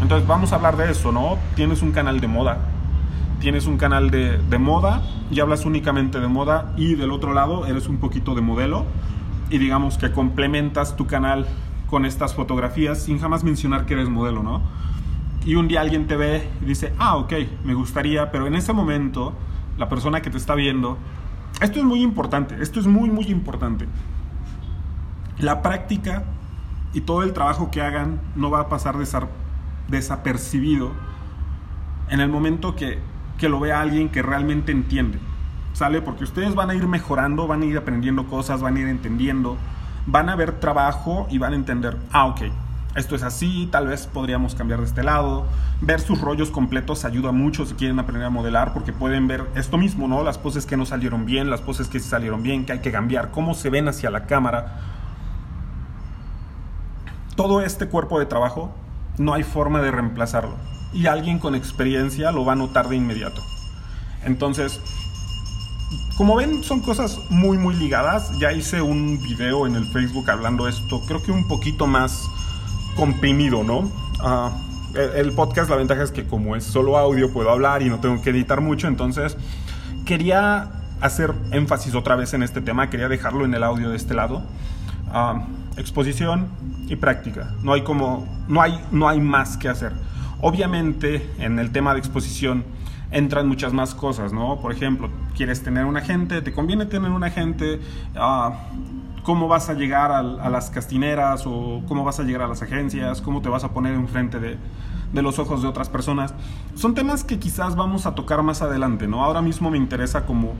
Entonces 0.00 0.26
vamos 0.26 0.52
a 0.52 0.56
hablar 0.56 0.76
de 0.76 0.90
eso, 0.90 1.10
¿no? 1.10 1.38
Tienes 1.56 1.82
un 1.82 1.90
canal 1.90 2.20
de 2.20 2.28
moda. 2.28 2.58
Tienes 3.40 3.66
un 3.66 3.78
canal 3.78 4.10
de, 4.10 4.38
de 4.38 4.58
moda 4.58 5.02
y 5.30 5.40
hablas 5.40 5.64
únicamente 5.64 6.20
de 6.20 6.28
moda 6.28 6.72
y 6.76 6.94
del 6.94 7.10
otro 7.10 7.32
lado 7.32 7.66
eres 7.66 7.88
un 7.88 7.98
poquito 7.98 8.34
de 8.34 8.42
modelo 8.42 8.84
y 9.48 9.58
digamos 9.58 9.98
que 9.98 10.12
complementas 10.12 10.96
tu 10.96 11.06
canal 11.06 11.46
con 11.88 12.04
estas 12.04 12.34
fotografías 12.34 13.02
sin 13.02 13.18
jamás 13.18 13.42
mencionar 13.42 13.86
que 13.86 13.94
eres 13.94 14.08
modelo, 14.08 14.42
¿no? 14.42 14.60
Y 15.44 15.54
un 15.54 15.68
día 15.68 15.80
alguien 15.80 16.06
te 16.06 16.16
ve 16.16 16.48
y 16.60 16.66
dice, 16.66 16.92
ah, 16.98 17.16
ok, 17.16 17.32
me 17.64 17.74
gustaría, 17.74 18.30
pero 18.30 18.46
en 18.46 18.54
ese 18.54 18.72
momento 18.72 19.32
la 19.78 19.88
persona 19.88 20.20
que 20.20 20.30
te 20.30 20.36
está 20.36 20.54
viendo, 20.54 20.98
esto 21.62 21.78
es 21.78 21.84
muy 21.84 22.02
importante, 22.02 22.56
esto 22.60 22.78
es 22.78 22.86
muy, 22.86 23.10
muy 23.10 23.24
importante 23.24 23.88
la 25.40 25.62
práctica 25.62 26.24
y 26.92 27.02
todo 27.02 27.22
el 27.22 27.32
trabajo 27.32 27.70
que 27.70 27.80
hagan 27.82 28.20
no 28.34 28.50
va 28.50 28.60
a 28.60 28.68
pasar 28.68 28.96
desapercibido 29.88 30.92
en 32.08 32.20
el 32.20 32.28
momento 32.28 32.74
que, 32.76 32.98
que 33.40 33.48
lo 33.48 33.58
vea 33.58 33.80
alguien 33.80 34.08
que 34.08 34.22
realmente 34.22 34.70
entiende. 34.70 35.18
¿Sale? 35.72 36.00
Porque 36.00 36.22
ustedes 36.24 36.54
van 36.54 36.70
a 36.70 36.74
ir 36.74 36.86
mejorando, 36.86 37.48
van 37.48 37.62
a 37.62 37.64
ir 37.64 37.76
aprendiendo 37.76 38.26
cosas, 38.26 38.60
van 38.60 38.76
a 38.76 38.80
ir 38.80 38.86
entendiendo, 38.86 39.56
van 40.06 40.28
a 40.28 40.36
ver 40.36 40.60
trabajo 40.60 41.26
y 41.30 41.38
van 41.38 41.52
a 41.52 41.56
entender, 41.56 41.96
ah, 42.12 42.26
ok, 42.26 42.42
esto 42.94 43.16
es 43.16 43.22
así, 43.22 43.68
tal 43.70 43.86
vez 43.86 44.06
podríamos 44.06 44.54
cambiar 44.54 44.80
de 44.80 44.86
este 44.86 45.02
lado. 45.02 45.46
Ver 45.80 46.00
sus 46.00 46.20
rollos 46.20 46.50
completos 46.50 47.04
ayuda 47.04 47.32
mucho 47.32 47.66
si 47.66 47.74
quieren 47.74 47.98
aprender 47.98 48.26
a 48.26 48.30
modelar 48.30 48.72
porque 48.72 48.92
pueden 48.92 49.26
ver 49.26 49.46
esto 49.54 49.78
mismo, 49.78 50.06
¿no? 50.06 50.22
Las 50.22 50.38
poses 50.38 50.66
que 50.66 50.76
no 50.76 50.86
salieron 50.86 51.24
bien, 51.24 51.50
las 51.50 51.60
poses 51.60 51.88
que 51.88 51.98
sí 51.98 52.08
salieron 52.08 52.42
bien, 52.42 52.66
que 52.66 52.72
hay 52.72 52.80
que 52.80 52.92
cambiar, 52.92 53.30
cómo 53.30 53.54
se 53.54 53.70
ven 53.70 53.88
hacia 53.88 54.10
la 54.10 54.26
cámara 54.26 54.80
todo 57.40 57.62
este 57.62 57.88
cuerpo 57.88 58.18
de 58.18 58.26
trabajo 58.26 58.70
no 59.16 59.32
hay 59.32 59.44
forma 59.44 59.80
de 59.80 59.90
reemplazarlo. 59.90 60.56
Y 60.92 61.06
alguien 61.06 61.38
con 61.38 61.54
experiencia 61.54 62.32
lo 62.32 62.44
va 62.44 62.52
a 62.52 62.56
notar 62.56 62.88
de 62.88 62.96
inmediato. 62.96 63.42
Entonces, 64.24 64.80
como 66.16 66.36
ven, 66.36 66.62
son 66.62 66.80
cosas 66.80 67.18
muy, 67.30 67.56
muy 67.56 67.74
ligadas. 67.74 68.38
Ya 68.38 68.52
hice 68.52 68.82
un 68.82 69.20
video 69.22 69.66
en 69.66 69.76
el 69.76 69.86
Facebook 69.86 70.30
hablando 70.30 70.68
esto, 70.68 71.00
creo 71.06 71.22
que 71.22 71.32
un 71.32 71.48
poquito 71.48 71.86
más 71.86 72.28
comprimido, 72.96 73.64
¿no? 73.64 73.90
Ah, 74.20 74.50
el 74.94 75.32
podcast, 75.32 75.70
la 75.70 75.76
ventaja 75.76 76.02
es 76.02 76.10
que 76.10 76.26
como 76.26 76.56
es 76.56 76.64
solo 76.64 76.98
audio, 76.98 77.32
puedo 77.32 77.50
hablar 77.50 77.82
y 77.82 77.88
no 77.88 78.00
tengo 78.00 78.20
que 78.20 78.30
editar 78.30 78.60
mucho. 78.60 78.88
Entonces, 78.88 79.36
quería 80.04 80.68
hacer 81.00 81.32
énfasis 81.52 81.94
otra 81.94 82.16
vez 82.16 82.34
en 82.34 82.42
este 82.42 82.60
tema, 82.60 82.90
quería 82.90 83.08
dejarlo 83.08 83.44
en 83.44 83.54
el 83.54 83.62
audio 83.62 83.90
de 83.90 83.96
este 83.96 84.14
lado. 84.14 84.42
Ah, 85.12 85.46
exposición 85.76 86.48
y 86.88 86.96
práctica. 86.96 87.54
No 87.62 87.72
hay 87.72 87.82
como, 87.82 88.26
no 88.48 88.60
hay, 88.60 88.78
no 88.90 89.08
hay 89.08 89.20
más 89.20 89.56
que 89.56 89.68
hacer. 89.68 89.92
Obviamente, 90.42 91.28
en 91.38 91.58
el 91.58 91.70
tema 91.70 91.92
de 91.92 91.98
exposición 91.98 92.64
entran 93.10 93.48
muchas 93.48 93.72
más 93.72 93.94
cosas, 93.94 94.32
¿no? 94.32 94.60
Por 94.60 94.72
ejemplo, 94.72 95.10
quieres 95.36 95.62
tener 95.62 95.84
un 95.84 95.96
agente, 95.96 96.42
te 96.42 96.52
conviene 96.52 96.86
tener 96.86 97.10
un 97.10 97.24
agente, 97.24 97.80
uh, 98.14 98.52
cómo 99.22 99.48
vas 99.48 99.68
a 99.68 99.74
llegar 99.74 100.12
a, 100.12 100.22
las 100.22 100.70
castineras 100.70 101.44
o 101.46 101.82
cómo 101.88 102.04
vas 102.04 102.20
a 102.20 102.22
llegar 102.22 102.42
a 102.42 102.48
las 102.48 102.62
agencias, 102.62 103.20
cómo 103.20 103.42
te 103.42 103.48
vas 103.48 103.64
a 103.64 103.72
poner 103.72 103.94
enfrente 103.94 104.38
de, 104.38 104.56
de 105.12 105.22
los 105.22 105.38
ojos 105.38 105.62
de 105.62 105.68
otras 105.68 105.88
personas. 105.88 106.34
Son 106.74 106.94
temas 106.94 107.24
que 107.24 107.38
quizás 107.38 107.76
vamos 107.76 108.06
a 108.06 108.14
tocar 108.14 108.42
más 108.42 108.62
adelante, 108.62 109.06
¿no? 109.06 109.24
Ahora 109.24 109.42
mismo 109.42 109.70
me 109.70 109.76
interesa 109.76 110.24
como 110.24 110.54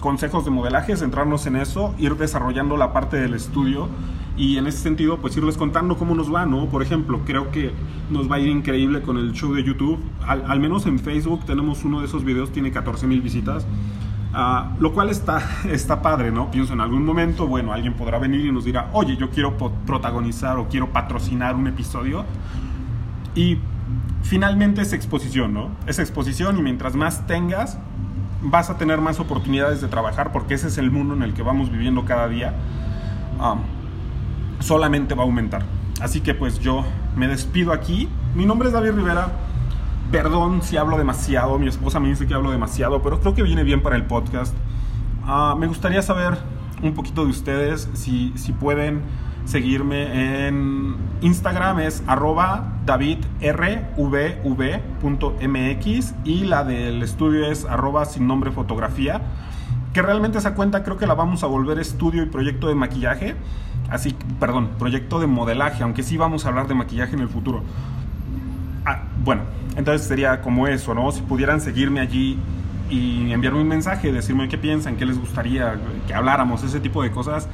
consejos 0.00 0.44
de 0.44 0.50
modelaje, 0.50 0.96
centrarnos 0.96 1.46
en 1.46 1.56
eso, 1.56 1.94
ir 1.98 2.16
desarrollando 2.16 2.76
la 2.76 2.92
parte 2.92 3.16
del 3.16 3.34
estudio 3.34 3.88
y 4.38 4.56
en 4.56 4.68
ese 4.68 4.78
sentido 4.78 5.18
pues 5.18 5.36
irles 5.36 5.56
contando 5.56 5.96
cómo 5.96 6.14
nos 6.14 6.32
va, 6.32 6.46
¿no? 6.46 6.66
Por 6.66 6.82
ejemplo, 6.82 7.20
creo 7.26 7.50
que 7.50 7.72
nos 8.08 8.30
va 8.30 8.36
a 8.36 8.38
ir 8.38 8.48
increíble 8.48 9.02
con 9.02 9.18
el 9.18 9.32
show 9.32 9.52
de 9.52 9.64
YouTube, 9.64 9.98
al, 10.24 10.60
menos 10.60 10.86
en 10.86 11.00
Facebook 11.00 11.44
tenemos 11.44 11.84
uno 11.84 12.00
de 12.00 12.06
esos 12.06 12.24
videos, 12.24 12.52
tiene 12.52 12.70
14 12.70 13.06
mil 13.06 13.20
visitas. 13.20 13.66
Ah, 14.32 14.76
lo 14.78 14.92
cual 14.92 15.08
está, 15.08 15.42
está 15.68 16.00
padre, 16.00 16.30
¿no? 16.30 16.50
Pienso 16.50 16.74
en 16.74 16.80
algún 16.80 17.04
momento, 17.04 17.46
bueno, 17.46 17.72
alguien 17.72 17.94
podrá 17.94 18.18
venir 18.18 18.46
y 18.46 18.52
nos 18.52 18.64
dirá, 18.64 18.90
oye, 18.92 19.16
yo 19.16 19.30
quiero 19.30 19.56
protagonizar 19.56 20.58
o 20.58 20.68
quiero 20.68 20.92
patrocinar 20.92 21.56
un 21.56 21.66
episodio. 21.66 22.24
Y 23.34 23.58
finalmente 24.22 24.82
es 24.82 24.92
exposición, 24.92 25.54
¿no? 25.54 25.70
Es 25.86 25.98
exposición 25.98 26.58
y 26.58 26.62
mientras 26.62 26.94
más 26.94 27.26
tengas, 27.26 27.78
vas 28.42 28.70
a 28.70 28.78
tener 28.78 29.00
más 29.00 29.18
oportunidades 29.18 29.80
de 29.80 29.88
trabajar 29.88 30.30
porque 30.30 30.54
ese 30.54 30.68
es 30.68 30.78
el 30.78 30.90
mundo 30.90 31.14
en 31.14 31.22
el 31.22 31.34
que 31.34 31.42
vamos 31.42 31.72
viviendo 31.72 32.04
cada 32.04 32.28
día. 32.28 32.54
Ah, 33.40 33.56
solamente 34.60 35.14
va 35.14 35.22
a 35.22 35.26
aumentar. 35.26 35.62
Así 36.00 36.20
que 36.20 36.34
pues 36.34 36.60
yo 36.60 36.84
me 37.16 37.28
despido 37.28 37.72
aquí. 37.72 38.08
Mi 38.34 38.46
nombre 38.46 38.68
es 38.68 38.74
David 38.74 38.92
Rivera. 38.92 39.32
Perdón 40.12 40.62
si 40.62 40.76
hablo 40.76 40.96
demasiado, 40.96 41.58
mi 41.58 41.68
esposa 41.68 42.00
me 42.00 42.08
dice 42.08 42.26
que 42.26 42.34
hablo 42.34 42.50
demasiado, 42.50 43.02
pero 43.02 43.20
creo 43.20 43.34
que 43.34 43.42
viene 43.42 43.62
bien 43.62 43.82
para 43.82 43.96
el 43.96 44.04
podcast. 44.04 44.54
Ah, 45.24 45.54
me 45.58 45.66
gustaría 45.66 46.00
saber 46.00 46.38
un 46.82 46.94
poquito 46.94 47.24
de 47.24 47.30
ustedes, 47.30 47.90
si, 47.92 48.32
si 48.36 48.52
pueden 48.52 49.02
seguirme 49.48 50.46
en 50.46 50.96
Instagram 51.22 51.80
es 51.80 52.02
arroba 52.06 52.80
davidrvv.mx 52.84 53.74
y 56.24 56.44
la 56.44 56.64
del 56.64 57.02
estudio 57.02 57.50
es 57.50 57.64
arroba 57.64 58.04
sin 58.04 58.26
nombre 58.26 58.50
fotografía, 58.50 59.22
que 59.98 60.02
realmente 60.02 60.38
esa 60.38 60.54
cuenta 60.54 60.84
creo 60.84 60.96
que 60.96 61.08
la 61.08 61.14
vamos 61.14 61.42
a 61.42 61.48
volver 61.48 61.80
estudio 61.80 62.22
y 62.22 62.26
proyecto 62.26 62.68
de 62.68 62.76
maquillaje, 62.76 63.34
así, 63.90 64.14
perdón, 64.38 64.68
proyecto 64.78 65.18
de 65.18 65.26
modelaje, 65.26 65.82
aunque 65.82 66.04
sí 66.04 66.16
vamos 66.16 66.46
a 66.46 66.50
hablar 66.50 66.68
de 66.68 66.74
maquillaje 66.74 67.16
en 67.16 67.20
el 67.20 67.28
futuro. 67.28 67.64
Ah, 68.86 69.02
bueno, 69.24 69.42
entonces 69.76 70.06
sería 70.06 70.40
como 70.40 70.68
eso, 70.68 70.94
¿no? 70.94 71.10
Si 71.10 71.20
pudieran 71.22 71.60
seguirme 71.60 71.98
allí 71.98 72.38
y 72.88 73.32
enviarme 73.32 73.60
un 73.60 73.66
mensaje, 73.66 74.12
decirme 74.12 74.48
qué 74.48 74.56
piensan, 74.56 74.94
qué 74.94 75.04
les 75.04 75.18
gustaría 75.18 75.80
que 76.06 76.14
habláramos, 76.14 76.62
ese 76.62 76.78
tipo 76.78 77.02
de 77.02 77.10
cosas, 77.10 77.48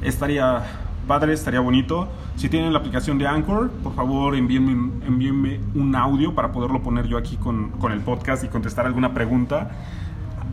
estaría 0.00 0.62
padre, 1.08 1.32
estaría 1.32 1.58
bonito. 1.58 2.06
Si 2.36 2.48
tienen 2.48 2.72
la 2.72 2.78
aplicación 2.78 3.18
de 3.18 3.26
Anchor, 3.26 3.72
por 3.82 3.96
favor 3.96 4.36
envíenme, 4.36 4.92
envíenme 5.04 5.58
un 5.74 5.96
audio 5.96 6.32
para 6.32 6.52
poderlo 6.52 6.80
poner 6.80 7.08
yo 7.08 7.18
aquí 7.18 7.36
con, 7.38 7.70
con, 7.70 7.90
el 7.90 8.02
podcast 8.02 8.44
y 8.44 8.46
contestar 8.46 8.86
alguna 8.86 9.12
pregunta. 9.14 9.72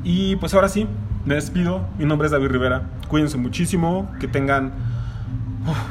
Y 0.04 0.36
pues 0.38 0.54
ahora 0.54 0.70
sí, 0.70 0.88
me 1.26 1.36
despido. 1.36 1.88
Mi 1.98 2.06
nombre 2.06 2.28
es 2.28 2.32
David 2.32 2.48
Rivera. 2.48 2.90
Cuídense 3.08 3.38
muchísimo, 3.38 4.12
que 4.20 4.28
tengan 4.28 4.74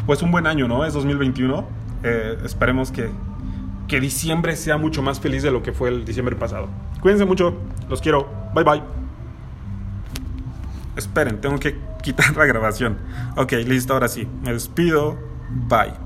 pues 0.07 0.23
un 0.23 0.31
buen 0.31 0.47
año, 0.47 0.69
¿no? 0.69 0.85
Es 0.85 0.95
2021. 0.95 1.67
Eh, 2.03 2.39
esperemos 2.45 2.91
que 2.91 3.11
que 3.87 4.01
diciembre 4.01 4.57
sea 4.57 4.77
mucho 4.77 5.03
más 5.03 5.21
feliz 5.21 5.43
de 5.43 5.51
lo 5.51 5.63
que 5.63 5.73
fue 5.73 5.89
el 5.89 6.05
diciembre 6.05 6.37
pasado. 6.37 6.69
Cuídense 7.01 7.25
mucho, 7.25 7.57
los 7.89 8.01
quiero, 8.01 8.29
bye 8.55 8.65
bye. 8.65 8.83
Esperen, 10.97 11.41
tengo 11.41 11.59
que 11.59 11.79
quitar 12.03 12.37
la 12.37 12.47
grabación. 12.47 12.99
Ok, 13.37 13.53
listo, 13.67 13.93
ahora 13.93 14.09
sí. 14.09 14.29
Me 14.43 14.53
despido, 14.53 15.19
bye. 15.69 16.04